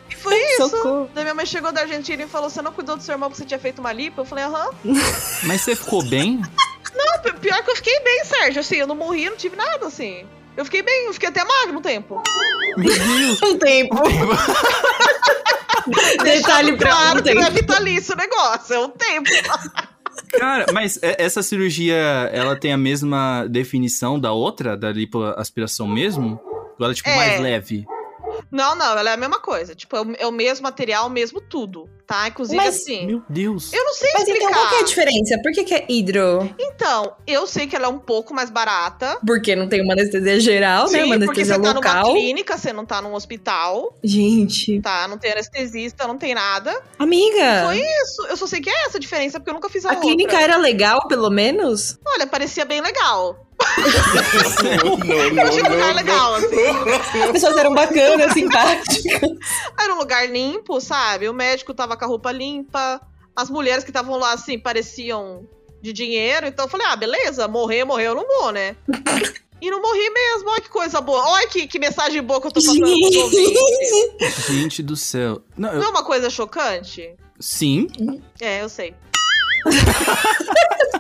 [0.08, 0.68] E foi isso.
[0.68, 1.10] Socorro.
[1.14, 3.42] Daí minha mãe chegou da Argentina e falou: Você não cuidou do seu irmão porque
[3.42, 4.20] você tinha feito uma lipo?
[4.20, 4.70] Eu falei: Aham.
[5.44, 6.40] Mas você ficou bem?
[6.94, 8.60] Não, pi- pior que eu fiquei bem, Sérgio.
[8.60, 10.24] Assim, eu não morri, não tive nada, assim.
[10.56, 12.20] Eu fiquei bem, eu fiquei até magro no tempo.
[12.76, 13.40] Meu Deus.
[13.42, 13.96] Um tempo.
[16.22, 19.30] Detalhe pra claro um que não é vitalício o negócio, é um tempo.
[20.38, 21.94] Cara, mas é- essa cirurgia,
[22.32, 26.40] ela tem a mesma definição da outra, da lipoaspiração mesmo?
[26.80, 27.16] Ou ela é, tipo, É.
[27.16, 27.86] mais leve?
[28.50, 29.74] Não, não, ela é a mesma coisa.
[29.74, 32.26] Tipo, é o, é o mesmo material, o mesmo tudo, tá?
[32.28, 33.06] Inclusive, Mas- assim.
[33.06, 33.72] Meu Deus.
[33.72, 34.48] Eu não sei Mas explicar.
[34.50, 35.38] então qual que é a diferença?
[35.42, 36.52] Por que, que é hidro?
[36.58, 39.18] Então, eu sei que ela é um pouco mais barata.
[39.26, 41.04] Porque não tem uma anestesia geral, né?
[41.04, 42.02] Uma Sim, porque anestesia você tá local.
[42.06, 45.06] numa clínica, você não tá num hospital, Gente, tá?
[45.06, 46.80] Não tem anestesista, não tem nada.
[46.98, 47.64] amiga.
[47.66, 48.26] Foi isso.
[48.28, 50.06] Eu só sei que é essa a diferença, porque eu nunca fiz a, A outra.
[50.08, 51.98] clínica era legal, pelo menos?
[52.06, 53.46] Olha, parecia bem legal.
[54.84, 56.66] Não, não, Eu achei um lugar legal, assim.
[57.24, 59.30] As pessoas eram bacanas, simpáticas.
[59.78, 61.28] Era um lugar limpo, sabe?
[61.28, 63.00] O médico tava com a roupa limpa.
[63.34, 65.46] As mulheres que estavam lá, assim, pareciam
[65.80, 66.46] de dinheiro.
[66.46, 68.76] Então eu falei, ah, beleza, morrer, morrer, eu não vou, né?
[69.62, 71.22] E não morri mesmo, olha que coisa boa.
[71.26, 74.46] Olha que, que mensagem boa que eu tô passando pros ouvintes.
[74.48, 75.42] Gente do céu.
[75.56, 77.14] Não, eu- Não é uma coisa chocante?
[77.38, 77.86] sim.
[78.40, 78.94] É, eu sei.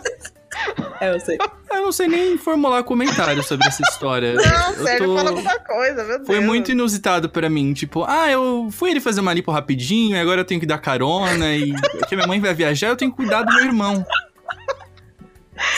[1.00, 1.38] É, eu sei.
[1.72, 4.34] Eu não sei nem formular comentário sobre essa história.
[4.34, 6.26] Não, eu sério, tô- fala alguma coisa, meu Deus.
[6.26, 7.72] Foi muito inusitado pra mim.
[7.72, 10.78] Tipo, ah, eu fui ele fazer uma lipo rapidinho, e agora eu tenho que dar
[10.78, 11.72] carona, e
[12.08, 14.04] que minha mãe vai viajar, eu tenho que cuidar do meu irmão.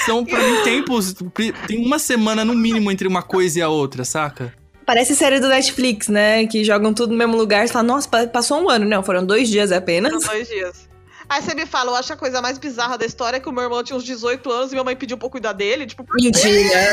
[0.06, 1.14] São, pra mim, tempos.
[1.66, 4.52] Tem uma semana no mínimo entre uma coisa e a outra, saca?
[4.87, 6.46] Parece série do Netflix, né?
[6.46, 7.66] Que jogam tudo no mesmo lugar.
[7.66, 8.85] Você fala, nossa, pa- passou um ano.
[8.87, 10.24] Não, foram dois dias apenas.
[10.24, 10.88] Foram dois dias.
[11.33, 13.53] Aí você me fala, eu acho a coisa mais bizarra da história é que o
[13.53, 15.87] meu irmão tinha uns 18 anos e minha mãe pediu pra eu cuidar dele.
[15.87, 16.53] Tipo, Mentira.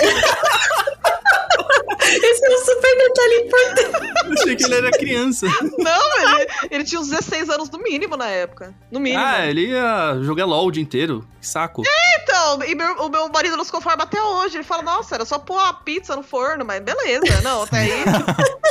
[2.01, 4.25] Esse é um super detalhe importante.
[4.25, 5.45] Eu achei que ele era criança.
[5.77, 8.73] não, ele, ele tinha uns 16 anos no mínimo na época.
[8.89, 9.21] No mínimo.
[9.23, 11.27] Ah, ele ia jogar LOL o dia inteiro.
[11.39, 11.83] Que saco.
[12.21, 14.55] Então, e meu- o meu marido não se conforma até hoje.
[14.57, 17.91] Ele fala, nossa, era só pôr a pizza no forno, mas beleza, não, até aí.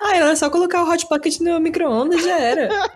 [0.00, 2.68] Ah, era só colocar o Hot Pocket no micro-ondas já era.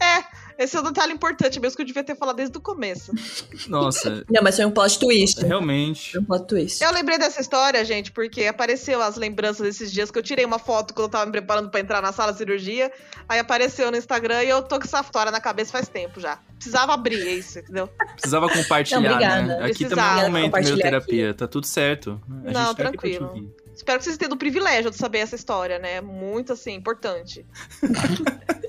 [0.00, 0.24] É,
[0.58, 3.12] esse é um detalhe importante mesmo que eu devia ter falado desde o começo.
[3.68, 5.40] Nossa, Não, mas foi um plot twist.
[5.44, 6.12] realmente.
[6.12, 6.82] Foi um plot twist.
[6.82, 10.58] Eu lembrei dessa história, gente, porque apareceu as lembranças desses dias que eu tirei uma
[10.58, 12.90] foto quando eu tava me preparando pra entrar na sala de cirurgia.
[13.28, 16.38] Aí apareceu no Instagram e eu tô com essa história na cabeça faz tempo já.
[16.56, 17.88] Precisava abrir, é isso, entendeu?
[18.14, 19.42] Precisava compartilhar, Não, obrigada.
[19.42, 19.54] né?
[19.64, 21.34] Aqui Precisava também é um momento de terapia.
[21.34, 22.20] Tá tudo certo.
[22.46, 23.54] A Não, tá aqui pra te tranquilo.
[23.74, 26.00] Espero que vocês tenham o privilégio de saber essa história, né?
[26.00, 27.46] Muito, assim, importante.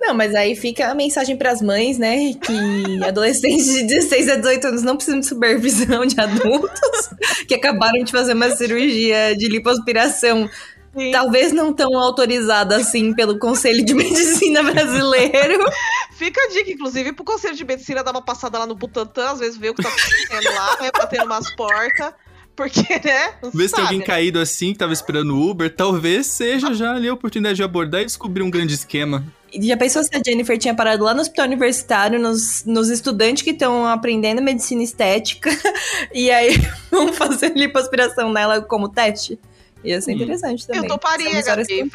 [0.00, 2.34] Não, mas aí fica a mensagem pras mães, né?
[2.34, 7.10] Que adolescentes de 16 a 18 anos não precisam de supervisão de adultos
[7.48, 10.48] que acabaram de fazer uma cirurgia de lipoaspiração.
[10.96, 11.10] Sim.
[11.10, 15.64] Talvez não tão autorizada assim pelo Conselho de Medicina Brasileiro.
[16.12, 19.38] Fica a dica, inclusive, pro Conselho de Medicina dar uma passada lá no Butantan, às
[19.38, 20.90] vezes ver o que tá acontecendo lá, né?
[20.96, 22.14] Batendo umas portas.
[22.56, 23.34] Porque, né?
[23.52, 24.04] Se tem alguém né?
[24.04, 25.72] caído assim, que tava esperando o Uber.
[25.74, 29.22] Talvez seja já ali a oportunidade de abordar e descobrir um grande esquema.
[29.52, 33.42] E Já pensou se a Jennifer tinha parado lá no hospital universitário, nos, nos estudantes
[33.42, 35.50] que estão aprendendo medicina estética,
[36.12, 36.56] e aí
[36.90, 39.38] vão fazer lipoaspiração nela como teste?
[39.84, 40.14] Ia ser Hum.
[40.16, 40.82] interessante também.
[40.82, 41.64] Eu toparia, é Gabi.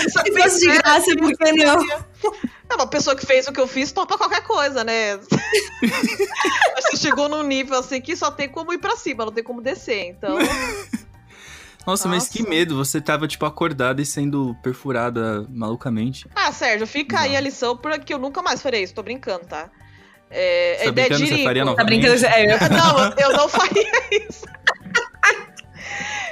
[0.00, 1.86] Se fosse de graça, por que não?
[2.70, 5.16] É uma pessoa que fez o que eu fiz, topa qualquer coisa, né?
[5.82, 9.42] Mas Você chegou num nível assim que só tem como ir pra cima, não tem
[9.42, 10.04] como descer.
[10.06, 10.36] Então,
[11.86, 12.50] Nossa, mas que Nossa.
[12.50, 12.76] medo.
[12.76, 16.28] Você tava, tipo, acordada e sendo perfurada malucamente.
[16.36, 18.94] ah, Sérgio, fica aí a lição porque eu nunca mais farei isso.
[18.94, 19.70] Tô brincando, tá?
[20.30, 21.24] É, Você tá é ideia brincando?
[21.30, 21.74] de Você faria rico.
[21.76, 22.06] Tá novamente?
[22.08, 22.26] brincando?
[22.26, 24.44] É, eu- Não, eu não faria isso.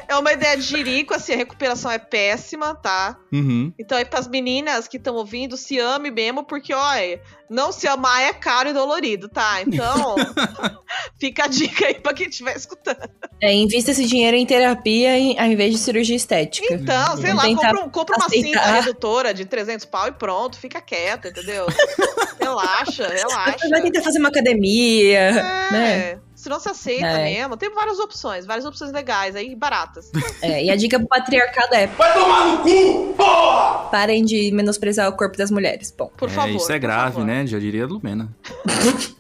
[0.09, 3.17] É uma ideia de jirico, assim, a recuperação é péssima, tá?
[3.33, 3.73] Uhum.
[3.79, 8.23] Então, aí, pras meninas que estão ouvindo, se ame mesmo, porque, olha, não se amar
[8.23, 9.61] é caro e dolorido, tá?
[9.61, 10.17] Então,
[11.21, 13.09] fica a dica aí pra quem estiver escutando.
[13.43, 16.73] É, invista esse dinheiro em terapia em- ao invés de cirurgia estética.
[16.73, 20.81] Então, sei lá, compra, um- compra uma cinta redutora de 300 pau e pronto, fica
[20.81, 21.67] quieta, entendeu?
[22.41, 23.69] relaxa, relaxa.
[23.69, 26.21] Vai tentar fazer uma academia, É, né?
[26.39, 27.25] Se não se aceita É.
[27.25, 27.57] mesmo.
[27.57, 30.11] Tem várias opções, várias opções legais aí, baratas.
[30.41, 33.89] É, e a dica pro patriarcado é: ¡Vai tomar no cu, porra!
[33.91, 35.93] parem de menosprezar o corpo das mulheres.
[35.97, 36.55] Bom, Por É, favor.
[36.57, 37.27] isso é grave, favor.
[37.27, 37.45] né?
[37.47, 38.29] Já diria a Lumena.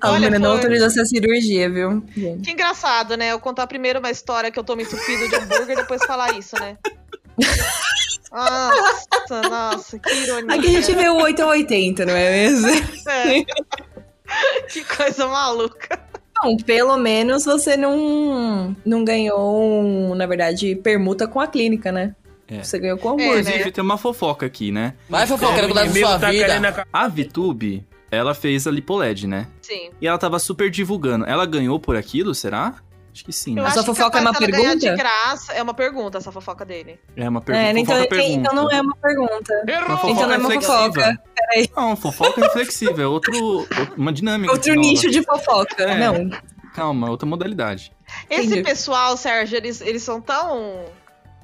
[0.00, 2.02] a Olha, Lumena não foi- autorizou essa cirurgia, viu?
[2.16, 2.42] gente?
[2.42, 3.32] Que engraçado, né?
[3.32, 6.36] Eu contar primeiro uma história que eu tô me entupido de hambúrguer e depois falar
[6.36, 6.76] isso, né?
[8.30, 10.54] Nossa, nossa, que ironia.
[10.54, 12.68] Aqui a gente vê o 8 ou 80, não é mesmo?
[13.08, 13.44] É.
[14.72, 16.00] Que coisa maluca.
[16.42, 22.14] Não, pelo menos você não, não ganhou, um, na verdade, permuta com a clínica, né?
[22.46, 22.62] É.
[22.62, 23.34] Você ganhou com o É, hambúrger.
[23.34, 23.40] né?
[23.50, 24.94] Inclusive, tem uma fofoca aqui, né?
[25.08, 26.86] Vai fofoca, quero mudar da sua vida.
[26.92, 29.48] A VTube, ela fez a LipoLed, né?
[29.60, 29.90] Sim.
[30.00, 31.24] E ela tava super divulgando.
[31.26, 32.74] Ela ganhou por aquilo, será?
[33.18, 33.70] Acho que sim, Eu né?
[33.72, 34.76] que fofoca é uma pergunta?
[34.76, 35.52] De graça.
[35.52, 37.00] É uma pergunta essa fofoca dele.
[37.16, 37.66] É uma pergunta.
[37.66, 38.38] É, então, fofoca pergunta.
[38.38, 39.64] então não é uma pergunta.
[39.66, 41.22] Uma fofoca Então não é uma fofoca.
[41.34, 41.70] Peraí.
[41.76, 43.02] Não, fofoca reflexiva.
[43.02, 44.52] É outro, uma dinâmica.
[44.52, 44.86] Outro nova.
[44.86, 45.82] nicho de fofoca.
[45.82, 45.98] É.
[45.98, 46.30] Não.
[46.76, 47.92] Calma, outra modalidade.
[48.30, 48.62] Esse Entendi.
[48.62, 50.84] pessoal, Sérgio, eles, eles são tão,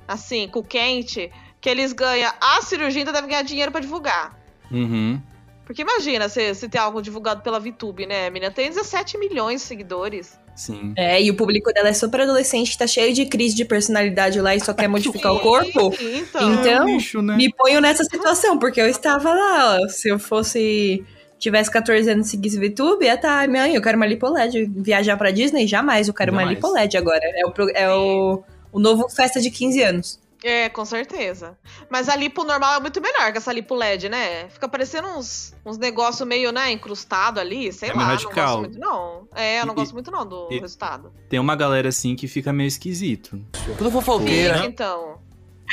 [0.06, 1.28] assim, com quente,
[1.60, 4.38] que eles ganham a cirurgia ainda devem ganhar dinheiro pra divulgar.
[4.70, 5.20] Uhum.
[5.64, 8.28] Porque imagina se, se tem algo divulgado pela VTube, né?
[8.28, 10.38] A menina tem 17 milhões de seguidores.
[10.54, 10.92] Sim.
[10.96, 14.54] É, e o público dela é super adolescente, tá cheio de crise de personalidade lá
[14.54, 15.92] e só quer modificar o corpo.
[15.96, 17.36] Sim, Então, Então, É um nicho, né?
[17.36, 19.88] Me ponho nessa situação, porque eu estava lá, ó.
[19.88, 21.04] Se eu fosse.
[21.36, 24.70] Tivesse 14 anos e seguisse VTube, ia tá, mãe, eu quero uma LipoLed.
[24.76, 25.66] Viajar pra Disney?
[25.66, 26.56] Jamais, eu quero uma Jamais.
[26.56, 27.20] LipoLed agora.
[27.22, 30.20] É o, é o, o novo festa de 15 anos.
[30.46, 31.56] É, com certeza.
[31.88, 34.46] Mas a lipo normal é muito melhor que essa lipo LED, né?
[34.50, 37.96] Fica parecendo uns, uns negócios meio, né, incrustado ali, sei É lá.
[37.96, 38.46] meio Não radical.
[38.58, 39.26] gosto muito, não.
[39.34, 41.10] É, eu não E- gosto muito, não, do e- resultado.
[41.30, 43.40] Tem uma galera assim que fica meio esquisito.
[43.78, 44.56] Tudo fofoqueira.
[44.56, 45.18] Fica, então.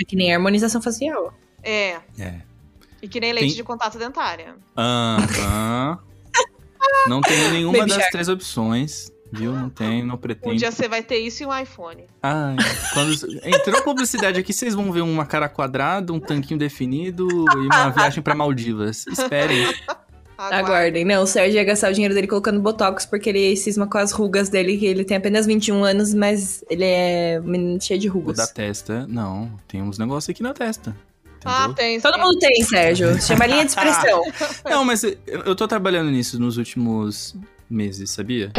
[0.02, 1.34] É que nem harmonização facial.
[1.62, 2.00] É.
[2.18, 2.42] É.
[3.02, 4.56] E que nem leite Tem- de contato dentária.
[4.78, 6.00] Aham.
[7.08, 8.12] Não tenho nenhuma Baby das Shark.
[8.12, 9.12] três opções.
[9.32, 9.54] Viu?
[9.54, 10.56] Não tenho, não Um pretendo.
[10.56, 12.04] dia você vai ter isso e um iPhone.
[12.22, 12.56] Ai,
[12.94, 13.14] quando
[13.46, 18.22] entrou publicidade aqui, vocês vão ver uma cara quadrada, um tanquinho definido e uma viagem
[18.22, 19.06] pra Maldivas.
[19.08, 19.66] Esperem.
[20.38, 20.56] Aguarde.
[20.66, 21.06] Aguardem.
[21.06, 24.12] Não, o Sérgio ia gastar o dinheiro dele colocando botox, porque ele cisma com as
[24.12, 28.10] rugas dele, que ele tem apenas 21 anos, mas ele é um menino cheio de
[28.10, 28.38] O rugas.
[28.38, 29.52] da testa, não.
[29.68, 30.96] Tem uns negócios aqui na testa.
[31.46, 31.76] Ah, Entendeu?
[31.76, 32.02] tem.
[32.02, 32.22] Todo sim.
[32.22, 33.22] mundo tem, Sérgio.
[33.22, 34.22] Chama linha de expressão.
[34.70, 37.36] Não, mas eu, eu tô trabalhando nisso nos últimos
[37.72, 38.52] meses, sabia?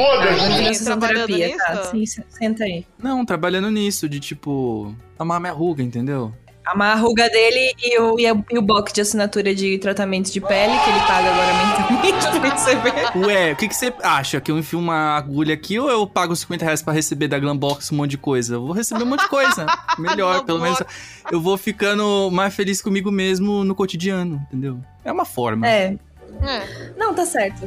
[0.85, 1.85] Trabalhando terapia, tá?
[1.85, 2.87] Sim, se- senta aí.
[2.99, 6.33] Não, trabalhando nisso, de tipo, amar minha ruga, entendeu?
[6.65, 10.41] A ruga dele e o, e, a- e o box de assinatura de tratamento de
[10.41, 13.27] pele, que ele paga agora mensalmente pra receber.
[13.27, 14.41] Ué, o que, que você acha?
[14.41, 17.91] Que eu enfio uma agulha aqui ou eu pago 50 reais pra receber da Glambox
[17.91, 18.55] um monte de coisa?
[18.55, 19.67] Eu vou receber um monte de coisa.
[19.99, 20.81] Melhor, pelo menos
[21.33, 24.79] eu vou ficando mais feliz comigo mesmo no cotidiano, entendeu?
[25.05, 25.67] É uma forma.
[25.69, 25.97] É.
[26.43, 26.93] É.
[26.97, 27.63] Não, tá certo.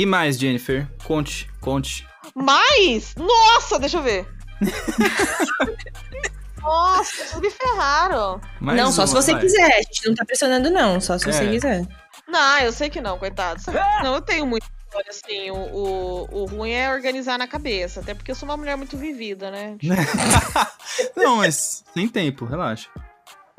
[0.00, 0.88] Que mais, Jennifer?
[1.04, 2.08] Conte, conte.
[2.34, 4.26] Mas, nossa, deixa eu ver.
[6.56, 8.40] nossa, vocês me ferraram.
[8.58, 9.42] Mais não, só uma, se você vai.
[9.42, 9.66] quiser.
[9.66, 10.98] A gente não tá pressionando, não.
[11.02, 11.32] Só se É.
[11.32, 11.86] você quiser.
[12.26, 13.60] Não, eu sei que não, coitado.
[14.02, 15.50] Não, eu tenho história assim.
[15.50, 18.00] O, o, o ruim é organizar na cabeça.
[18.00, 19.76] Até porque eu sou uma mulher muito vivida, né?
[21.14, 22.88] Não, mas sem tempo, relaxa.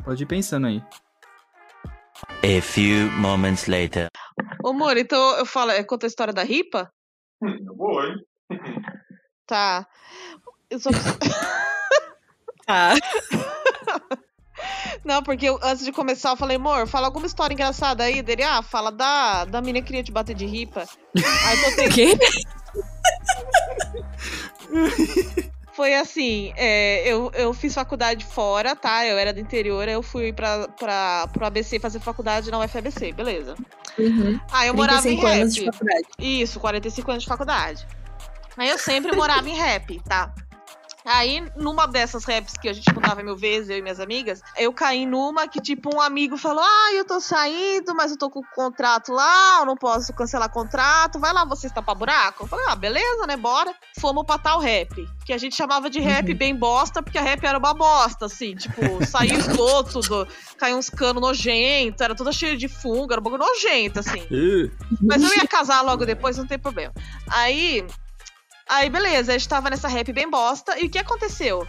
[0.03, 0.81] Pode ir pensando aí.
[2.43, 4.07] A few moments later.
[4.63, 6.91] Ô, amor, então eu falo, eu conto a história da ripa?
[7.75, 8.15] Boa, hein?
[9.47, 9.85] Tá.
[10.69, 11.17] Eu só preciso-
[12.65, 12.93] Tá.
[15.03, 18.43] Não, porque eu- antes de começar eu falei, amor, fala alguma história engraçada aí dele.
[18.43, 20.85] Ah, fala da, da menina que queria te bater de ripa.
[21.15, 22.13] Aí eu O quê?
[25.73, 29.05] Foi assim, é, eu, eu fiz faculdade fora, tá?
[29.05, 33.55] Eu era do interior, eu fui pra, pra, pro ABC fazer faculdade na UFABC, beleza.
[33.97, 34.39] Uhum.
[34.51, 35.73] Aí eu morava em 35 anos de rap.
[35.73, 36.07] faculdade.
[36.19, 37.87] Isso, 45 anos de faculdade.
[38.57, 40.33] Aí eu sempre morava em rap, tá?
[41.05, 44.71] Aí, numa dessas raps que a gente contava mil vezes, eu e minhas amigas, eu
[44.73, 48.39] caí numa que, tipo, um amigo falou: Ah, eu tô saindo, mas eu tô com
[48.39, 52.43] o contrato lá, eu não posso cancelar contrato, vai lá você está pra buraco.
[52.43, 53.35] Eu falei, ah, beleza, né?
[53.35, 53.73] Bora.
[53.99, 55.07] Fomos pra tal rap.
[55.25, 58.55] Que a gente chamava de rap bem bosta, porque a rap era uma bosta, assim,
[58.55, 60.27] tipo, saiu esgoto, do,
[60.57, 64.25] caiu uns canos nojentos, era toda cheia de fungo, era um bagulho nojento, assim.
[65.01, 66.93] Mas eu ia casar logo depois, não tem problema.
[67.27, 67.85] Aí,
[68.71, 70.79] aí beleza, a gente tava nessa rap bem bosta.
[70.79, 71.67] E o que aconteceu?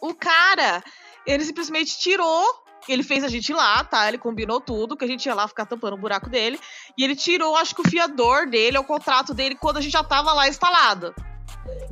[0.00, 0.82] O cara,
[1.26, 2.62] ele simplesmente tirou.
[2.88, 4.08] Ele fez a gente ir lá, tá?
[4.08, 6.58] Ele combinou tudo, que a gente ia lá ficar tampando o buraco dele.
[6.98, 10.02] E ele tirou, acho que o fiador dele, o contrato dele, quando a gente já
[10.02, 11.14] tava lá instalado.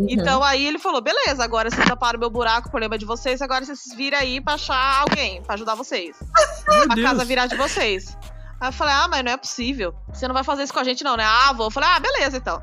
[0.08, 3.40] Então aí ele falou: beleza, agora vocês taparam meu buraco, o problema é de vocês,
[3.40, 6.16] agora vocês viram aí pra achar alguém, pra ajudar vocês.
[6.90, 7.08] a Deus.
[7.08, 8.16] casa virar de vocês.
[8.60, 9.94] Aí eu falei, ah, mas não é possível.
[10.12, 11.24] Você não vai fazer isso com a gente, não, né?
[11.24, 11.68] Ah, vou.
[11.68, 12.62] Eu falei, ah, beleza, então.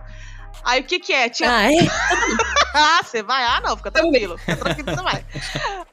[0.64, 1.30] Aí o que que é?
[1.30, 1.50] Tinha...
[1.50, 1.78] Ah, é?
[2.74, 3.44] ah, você vai?
[3.44, 4.38] Ah, não, fica tranquilo.
[4.38, 5.26] Fica tranquilo, você vai.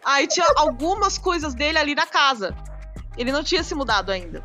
[0.05, 2.55] Aí tinha algumas coisas dele ali na casa.
[3.17, 4.43] Ele não tinha se mudado ainda.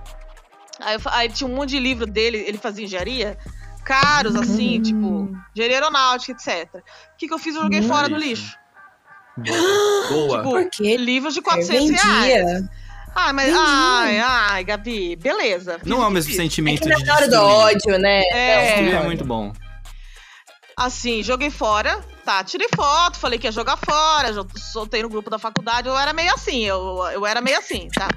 [0.80, 3.38] Aí, aí tinha um monte de livro dele, ele fazia engenharia.
[3.84, 6.76] Caros, assim, tipo, engenharia aeronáutica, etc.
[6.76, 7.56] O que, que eu fiz?
[7.56, 8.58] Eu joguei fora no lixo.
[9.38, 10.38] Boa.
[10.38, 10.98] Tipo, Por quê?
[10.98, 12.46] livros de 400 reais.
[12.46, 12.70] Vendia.
[13.16, 13.54] Ah, mas.
[13.54, 15.80] Ai, ai, Gabi, beleza.
[15.86, 16.40] Não é o mesmo Fiz.
[16.40, 18.22] É sentimento que na de hora do ódio, né?
[18.32, 18.80] É.
[18.80, 19.52] É Não, muito bom.
[20.80, 22.00] Assim, joguei fora.
[22.24, 25.88] Tá, tirei foto, falei que ia jogar fora, soltei no grupo da faculdade.
[25.90, 28.08] Eu era meio assim, eu, eu era meio assim, tá?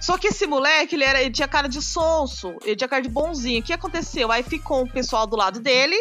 [0.00, 3.08] Só que esse moleque, ele, era, ele tinha cara de sonso, ele tinha cara de
[3.08, 3.60] bonzinho.
[3.60, 4.30] O que aconteceu?
[4.30, 5.98] Aí ficou o pessoal do lado dele.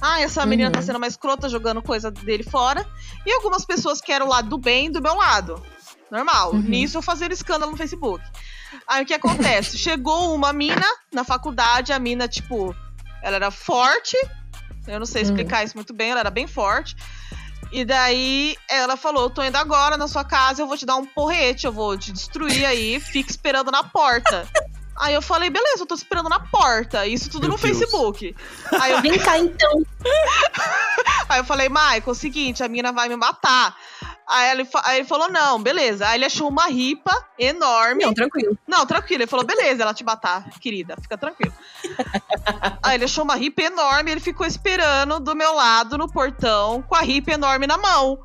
[0.00, 0.84] Ah, essa menina tá Uhum.
[0.86, 2.86] sendo uma escrota jogando coisa dele fora.
[3.24, 5.60] E algumas pessoas que eram o lado do bem do meu lado.
[6.10, 6.52] Normal.
[6.52, 6.60] Uhum.
[6.60, 8.22] Nisso eu fazendo escândalo no Facebook.
[8.86, 9.78] Aí o que acontece?
[9.78, 12.74] Chegou uma mina na faculdade, a mina, tipo,
[13.22, 14.16] ela era forte.
[14.86, 15.28] Eu não sei Uhum.
[15.28, 16.96] explicar isso muito bem, ela era bem forte.
[17.72, 20.96] E daí ela falou: Eu tô indo agora na sua casa, eu vou te dar
[20.96, 24.46] um porrete, eu vou te destruir aí, fica esperando na porta.
[24.96, 27.04] Aí eu falei, beleza, eu tô esperando na porta.
[27.04, 27.78] Isso tudo Meu no Deus.
[27.78, 28.32] Facebook.
[28.80, 29.82] Aí eu, Vem cá então.
[31.28, 33.76] aí eu falei, Michael, é o seguinte, a mina vai me matar.
[34.26, 36.08] Aí ele, aí ele falou, não, beleza.
[36.08, 38.04] Aí ele achou uma ripa enorme.
[38.04, 38.58] Não, tranquilo.
[38.66, 39.22] Não, tranquilo.
[39.22, 41.52] Ele falou, beleza, ela te matar, querida, fica tranquilo.
[42.82, 46.94] Aí ele achou uma ripa enorme, ele ficou esperando do meu lado no portão com
[46.94, 48.18] a ripa enorme na mão.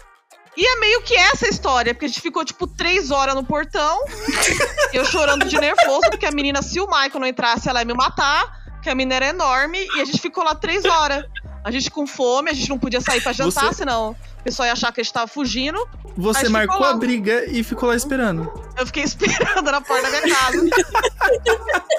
[0.58, 4.04] E é meio que essa história, porque a gente ficou tipo três horas no portão,
[4.94, 7.94] eu chorando de nervoso, porque a menina, se o Michael não entrasse, ela ia me
[7.94, 11.24] matar, porque a menina era enorme, e a gente ficou lá três horas.
[11.64, 14.66] A gente com fome, a gente não podia sair pra jantar, Você- senão o pessoal
[14.68, 15.88] ia achar que a gente tava fugindo.
[16.18, 18.52] Você marcou a briga e ficou lá esperando.
[18.78, 19.04] Eu fiquei
[19.62, 20.66] esperando na porta da minha casa.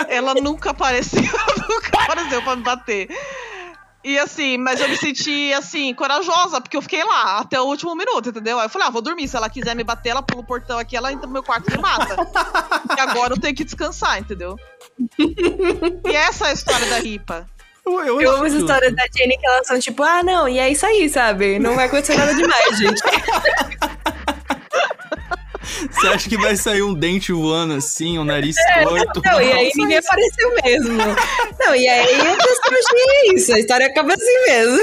[0.08, 1.20] Ela nunca apareceu,
[1.68, 3.08] nunca apareceu pra me bater.
[4.02, 7.94] E assim, mas eu me senti, assim, corajosa, porque eu fiquei lá até o último
[7.94, 8.58] minuto, entendeu?
[8.58, 9.28] Aí eu falei, ah, vou dormir.
[9.28, 11.68] Se ela quiser me bater, ela pula o portão aqui, ela entra no meu quarto
[11.68, 12.16] e me mata.
[12.96, 14.56] e agora eu tenho que descansar, entendeu?
[15.18, 17.46] E essa é a história da Ripa.
[17.98, 20.48] Eu, eu, Eu amo essa acho- história da Jenny que elas são tipo, ah, não,
[20.48, 21.58] e é isso aí, sabe?
[21.58, 23.00] Não vai acontecer nada demais, gente.
[25.90, 29.22] Você acha que vai sair um dente voando assim, um nariz torto?
[29.24, 30.98] Não, e aí ninguém apareceu mesmo.
[31.58, 34.78] Não, e aí eu pensei, é isso, a história acaba assim mesmo.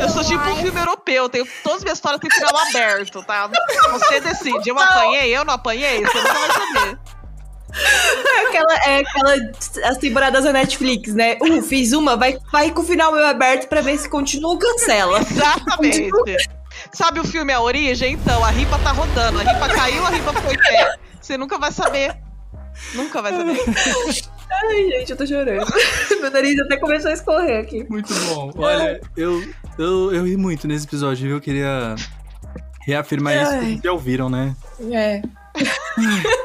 [0.00, 3.50] Eu sou tipo um filme europeu, tenho, todas as minhas histórias têm final aberto, tá?
[3.92, 4.68] Você decide.
[4.70, 6.98] Eu apanhei, eu não apanhei, você nunca vai saber.
[7.72, 9.50] É aquela, é aquela,
[9.84, 11.36] as temporadas da Netflix, né?
[11.42, 14.58] Uh, fiz uma, vai, vai com o final meio aberto pra ver se continua ou
[14.58, 15.20] cancela.
[15.20, 16.10] Exatamente.
[16.92, 18.14] Sabe o filme A Origem?
[18.14, 19.40] Então, a ripa tá rodando.
[19.40, 20.94] A ripa caiu, a ripa em pé.
[21.20, 22.16] Você nunca vai saber.
[22.94, 23.58] Nunca vai saber.
[24.52, 25.66] Ai, gente, eu tô chorando.
[26.20, 27.86] Meu nariz até começou a escorrer aqui.
[27.88, 28.50] Muito bom.
[28.56, 29.42] Olha, eu,
[29.78, 31.36] eu, eu ri muito nesse episódio, viu?
[31.36, 31.94] Eu queria
[32.80, 33.52] reafirmar isso.
[33.52, 33.60] Ai.
[33.60, 34.54] Vocês já ouviram, né?
[34.90, 35.22] É.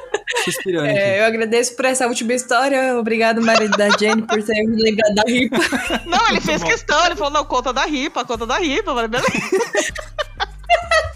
[0.46, 0.88] Suspirando.
[0.88, 0.98] aqui.
[0.98, 2.98] É, eu agradeço por essa última história.
[2.98, 5.58] Obrigado, marido da Jenny, por ter me lembrado da ripa.
[6.06, 7.06] Não, ele fez questão.
[7.06, 8.92] Ele falou, não, conta da ripa, conta da ripa.
[8.92, 9.32] Eu falei, beleza.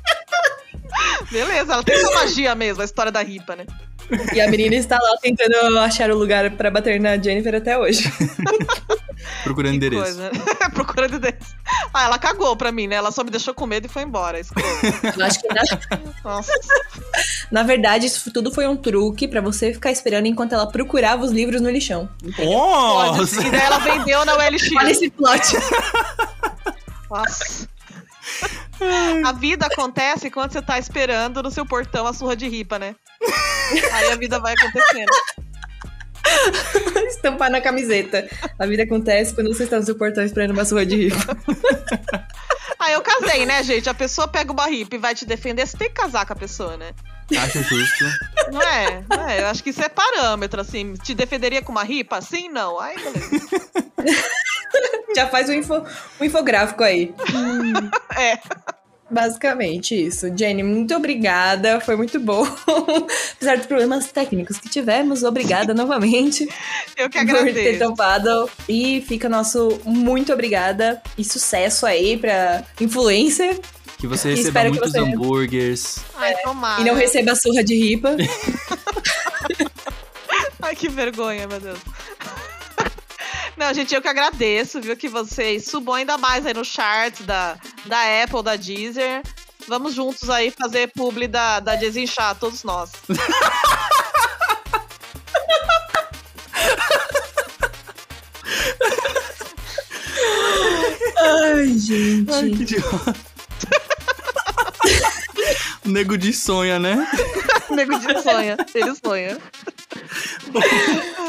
[1.32, 3.66] Beleza, ela tem essa magia mesmo, a história da ripa, né?
[4.34, 8.12] E a menina está lá tentando achar o lugar pra bater na Jennifer até hoje.
[9.44, 10.02] Procurando Que endereço.
[10.02, 10.32] coisa.
[10.74, 11.56] Procurando endereço.
[11.94, 12.96] Ah, ela cagou pra mim, né?
[12.96, 14.40] Ela só me deixou com medo e foi embora.
[14.40, 14.68] escrota.
[15.16, 15.62] Eu acho que na,
[16.24, 16.52] Nossa.
[17.52, 21.32] na verdade isso tudo foi um truque pra você ficar esperando enquanto ela procurava os
[21.32, 22.10] livros no lixão.
[22.44, 23.46] Nossa!
[23.46, 24.72] e daí ela vendeu na OLX.
[24.76, 25.54] Olha esse plot.
[27.12, 27.68] Nossa.
[29.26, 32.96] A vida acontece quando você tá esperando no seu portão a surra de ripa, né?
[33.94, 35.12] Aí a vida vai acontecendo.
[37.10, 38.28] Estampar na camiseta.
[38.58, 41.38] A vida acontece quando você está no seu portão esperando uma surra de ripa.
[42.80, 43.90] Aí Ah, eu casei, né, gente?
[43.90, 46.36] A pessoa pega uma hippie e vai te defender, você tem que casar com a
[46.36, 46.92] pessoa, né?
[47.38, 48.06] Acho justo.
[48.52, 49.04] Não é?
[49.10, 49.42] Não é?
[49.42, 50.94] Eu acho que isso é parâmetro, assim.
[50.96, 52.22] Te defenderia com uma ripa?
[52.22, 52.80] Sim, não.
[52.80, 53.30] Ai, beleza.
[55.16, 55.84] Já faz um, info,
[56.22, 57.14] um infográfico aí.
[58.18, 58.40] É.
[59.12, 60.28] Basicamente isso.
[60.38, 61.80] Jenny, muito obrigada.
[61.82, 62.46] Foi muito bom.
[63.36, 66.48] Apesar dos problemas técnicos que tivemos, obrigada novamente
[66.96, 67.80] Eu que por ter agradeço.
[67.80, 68.50] topado.
[68.68, 73.60] E fica nosso muito obrigada e sucesso aí pra influencer.
[73.98, 76.00] Que você E receba espero que muitos você- hambúrgueres.
[76.16, 76.82] Ai, tomara.
[76.82, 78.16] E não receba surra de ripa.
[80.62, 81.80] Ai, que vergonha, meu Deus.
[83.58, 87.58] Não, gente, eu que agradeço, viu, que vocês subam ainda mais aí no charts da,
[87.90, 89.24] da Apple, da Deezer.
[89.68, 92.92] Vamos juntos aí fazer publi da, da Desinchar, todos nós.
[101.18, 102.32] Ai, gente.
[102.32, 103.16] Ai, que idiota.
[105.86, 107.08] O nego de sonha, né?
[107.70, 109.38] Nego de sonha, ele sonha.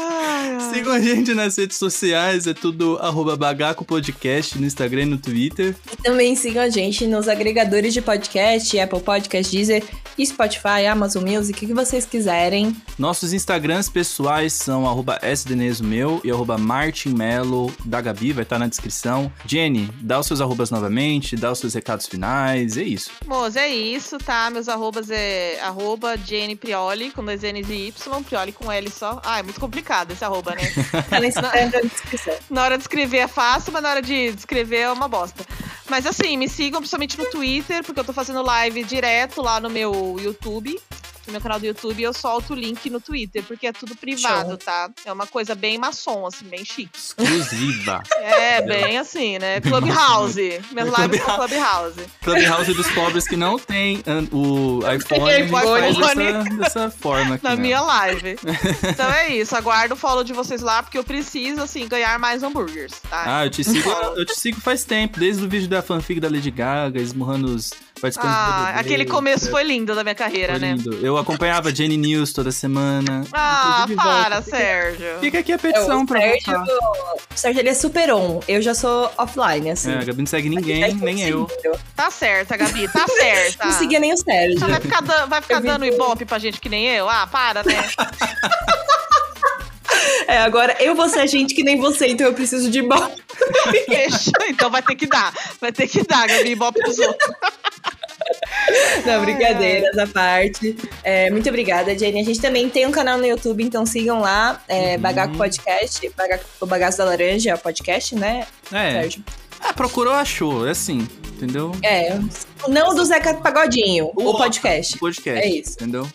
[0.59, 5.17] Sigam a gente nas redes sociais, é tudo arroba Bagaco Podcast no Instagram e no
[5.17, 5.75] Twitter.
[5.91, 9.83] E também sigam a gente nos agregadores de podcast, Apple Podcast, Deezer,
[10.25, 12.75] Spotify, Amazon Music, o que vocês quiserem.
[12.97, 15.19] Nossos Instagrams pessoais são arroba
[16.23, 19.31] e arroba martinmelo da Gabi, vai estar na descrição.
[19.45, 23.11] Jenny, dá os seus arrobas novamente, dá os seus recados finais, é isso.
[23.25, 24.49] Moço, é isso, tá?
[24.49, 29.21] Meus arrobas é arroba Jenny Prioli, com dois N's e Y, Prioli com L só.
[29.23, 30.61] Ah, é muito complicado esse arroba, né?
[32.49, 35.45] Na hora de escrever é fácil, mas na hora de escrever é uma bosta.
[35.89, 39.69] Mas assim, me sigam principalmente no Twitter, porque eu tô fazendo live direto lá no
[39.69, 40.79] meu YouTube.
[41.31, 44.49] No meu canal do YouTube, eu solto o link no Twitter, porque é tudo privado,
[44.49, 44.57] Show.
[44.57, 44.89] tá?
[45.05, 46.91] É uma coisa bem maçom, assim, bem chique.
[46.93, 48.03] Exclusiva.
[48.17, 49.61] É, bem assim, né?
[49.61, 50.61] Clubhouse.
[50.73, 52.01] Minhas lives são Clubhouse.
[52.21, 56.15] Clubhouse dos pobres que não tem an- o iPhone, gente iPhone.
[56.15, 57.43] dessa, dessa forma aqui.
[57.45, 57.61] Na né?
[57.61, 58.35] minha live.
[58.89, 62.43] Então é isso, aguardo o follow de vocês lá, porque eu preciso, assim, ganhar mais
[62.43, 63.37] hambúrgueres, tá?
[63.39, 66.29] Ah, eu te sigo, eu te sigo faz tempo, desde o vídeo da fanfic da
[66.29, 67.71] Lady Gaga, esmurrando os
[68.09, 68.79] do Ah, BBB.
[68.79, 70.73] aquele começo foi lindo da minha carreira, Foi né?
[70.75, 70.93] lindo.
[71.05, 73.23] Eu acompanhava Jenny News toda semana.
[73.31, 75.19] Ah, para, Sérgio.
[75.19, 76.73] Fica aqui a É, petição o pra Sérgio, voltar.
[76.73, 78.39] o Sérgio ele é super on.
[78.47, 79.91] Eu já sou offline, assim.
[79.91, 81.47] É, a Gabi não segue ninguém, Tá nem eu.
[81.95, 83.65] Tá certa, Gabi, tá certa.
[83.71, 84.59] Não seguia nem o Sérgio.
[84.59, 87.07] Você vai ficar, vai ficar dando ibope pra gente que nem eu?
[87.09, 87.73] Ah, para, né?
[90.27, 92.81] É, agora eu vou ser gente que nem você, então eu preciso de.
[93.87, 94.31] Deixa.
[94.49, 95.33] Então vai ter que dar.
[95.59, 97.35] Vai ter que dar, Gabi, ibope pros outros.
[99.05, 100.75] Não, brincadeiras à parte.
[101.03, 102.21] É, muito obrigada, Jenny.
[102.21, 104.61] A gente também tem um canal no YouTube, então sigam lá.
[104.67, 109.23] É, Bagaco Podcast, Bagaco, o Bagaço da Laranja podcast, né, É, Sérgio?
[109.59, 111.71] ah, procurou, achou, é assim, entendeu?
[111.83, 112.17] É,
[112.67, 114.97] não do Zeca Pagodinho, o, O- podcast.
[114.99, 115.71] Podcast, É isso.
[115.73, 116.07] entendeu?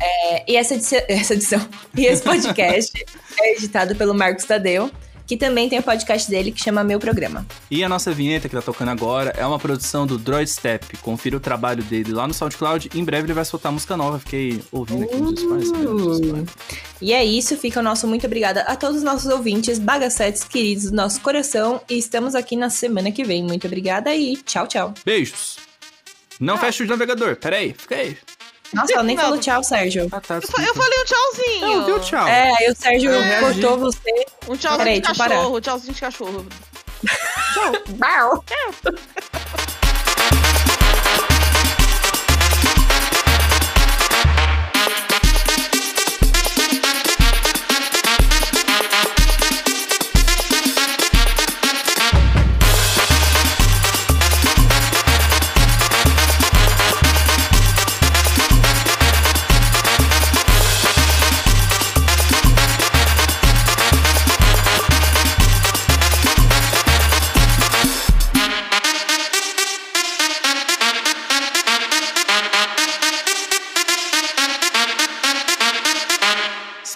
[0.00, 2.92] É, e essa edição, essa edição, e esse podcast
[3.40, 4.90] é editado pelo Marcos Tadeu,
[5.26, 7.44] que também tem o podcast dele que chama Meu Programa.
[7.68, 10.96] E a nossa vinheta que tá tocando agora é uma produção do Droid Step.
[10.98, 12.90] Confira o trabalho dele lá no SoundCloud.
[12.94, 14.20] Em breve ele vai soltar música nova.
[14.20, 15.42] Fiquei ouvindo aqui nos.
[15.42, 16.46] Uh,
[17.00, 20.90] E é isso, fica o nosso muito obrigada a todos os nossos ouvintes, bagacetes queridos
[20.90, 21.80] do nosso coração.
[21.90, 23.42] E estamos aqui na semana que vem.
[23.42, 24.94] Muito obrigada e tchau, tchau.
[25.04, 25.58] Beijos.
[26.38, 27.34] Não fecha o navegador.
[27.36, 28.16] Pera aí, fica aí.
[28.74, 30.08] Nossa, ela nem falou tchau, Sérgio.
[30.12, 31.66] Ah, tá, Eu, fa- eu falei um tchauzinho.
[31.78, 32.26] Não, deu tchau.
[32.26, 33.40] É, aí o Sérgio reagi.
[33.44, 34.26] cortou você.
[34.48, 36.46] Um tchauzinho Peraí, de cachorro, tchauzinho de cachorro.
[37.98, 38.44] Bau.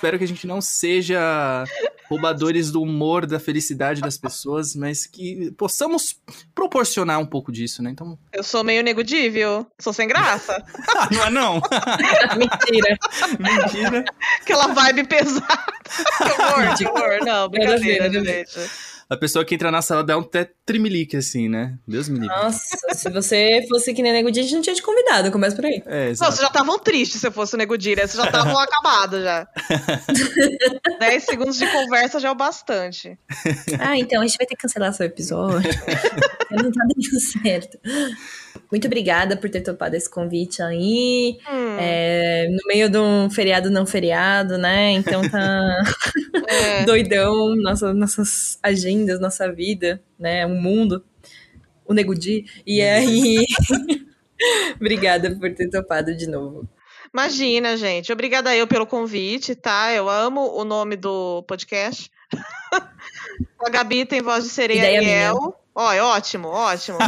[0.00, 1.62] Espero que a gente não seja
[2.08, 6.18] roubadores do humor, da felicidade das pessoas, mas que possamos
[6.54, 7.90] proporcionar um pouco disso, né?
[7.90, 8.18] Então.
[8.32, 9.66] Eu sou meio negudível.
[9.78, 10.56] Sou sem graça.
[10.96, 11.60] Ah, não é não!
[12.36, 12.98] Mentira.
[13.38, 14.04] Mentira.
[14.40, 15.46] Aquela vibe pesada.
[16.18, 17.24] que horror, que horror.
[17.24, 18.46] Não, brincadeira, Nada a ver, nada a ver.
[18.48, 18.70] gente.
[19.10, 21.76] A pessoa que entra na sala dá um até trimelique, assim, né?
[21.86, 22.28] Deus me livre.
[22.36, 25.56] Nossa, se você fosse que nem Nego Di, a gente não tinha te convidado, começa
[25.56, 25.82] por aí.
[25.84, 28.06] É, Não, vocês já estavam tristes se eu fosse o Nego Di, né?
[28.06, 29.48] Vocês já estavam acabados já.
[31.00, 33.18] 10 segundos de conversa já é o bastante.
[33.80, 35.70] Ah, então a gente vai ter que cancelar seu episódio.
[36.52, 37.78] não tá dando certo.
[38.70, 41.38] Muito obrigada por ter topado esse convite aí.
[41.48, 44.92] Hum, É, no meio de um feriado não feriado, né?
[44.92, 45.82] Então tá
[46.48, 46.84] é.
[46.84, 50.46] doidão nossa, nossas agendas, nossa vida, né?
[50.46, 51.04] O mundo,
[51.84, 52.44] o Nego Di.
[52.66, 53.44] E aí.
[54.80, 56.68] obrigada por ter topado de novo.
[57.12, 58.12] Imagina, gente.
[58.12, 59.92] Obrigada eu pelo convite, tá?
[59.92, 62.10] Eu amo o nome do podcast.
[63.60, 65.59] A Gabi tem voz de sereia Ariel.
[65.72, 66.98] Ó, é ótimo, ótimo.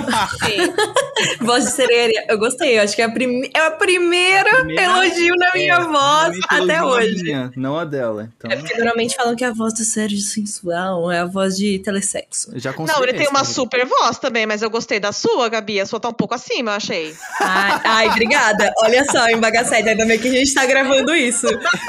[0.45, 1.45] Sim.
[1.45, 2.79] Voz de sereia, eu gostei.
[2.79, 3.51] Eu acho que é, a prime...
[3.55, 7.23] é o primeiro Primeira- elogio na minha É, voz até hoje.
[7.25, 8.31] minha, não a dela.
[8.37, 11.81] Então, É porque normalmente falam que a voz do Sérgio sensual é a voz de
[11.81, 12.51] telesexo.
[12.55, 15.81] eu já Não, ele tem uma super voz também, mas eu gostei da sua, Gabi.
[15.81, 17.15] A sua tá um pouco acima, eu achei.
[17.41, 18.73] Ai, ai, obrigada.
[18.83, 21.47] Olha só, embagacete, ainda bem que a gente tá gravando isso.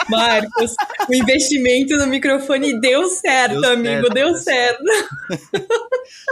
[0.09, 0.73] Marcos,
[1.07, 4.83] o investimento no microfone deu certo, Deu amigo, certo, deu certo.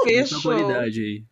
[0.03, 1.23] Muita Qualidade aí.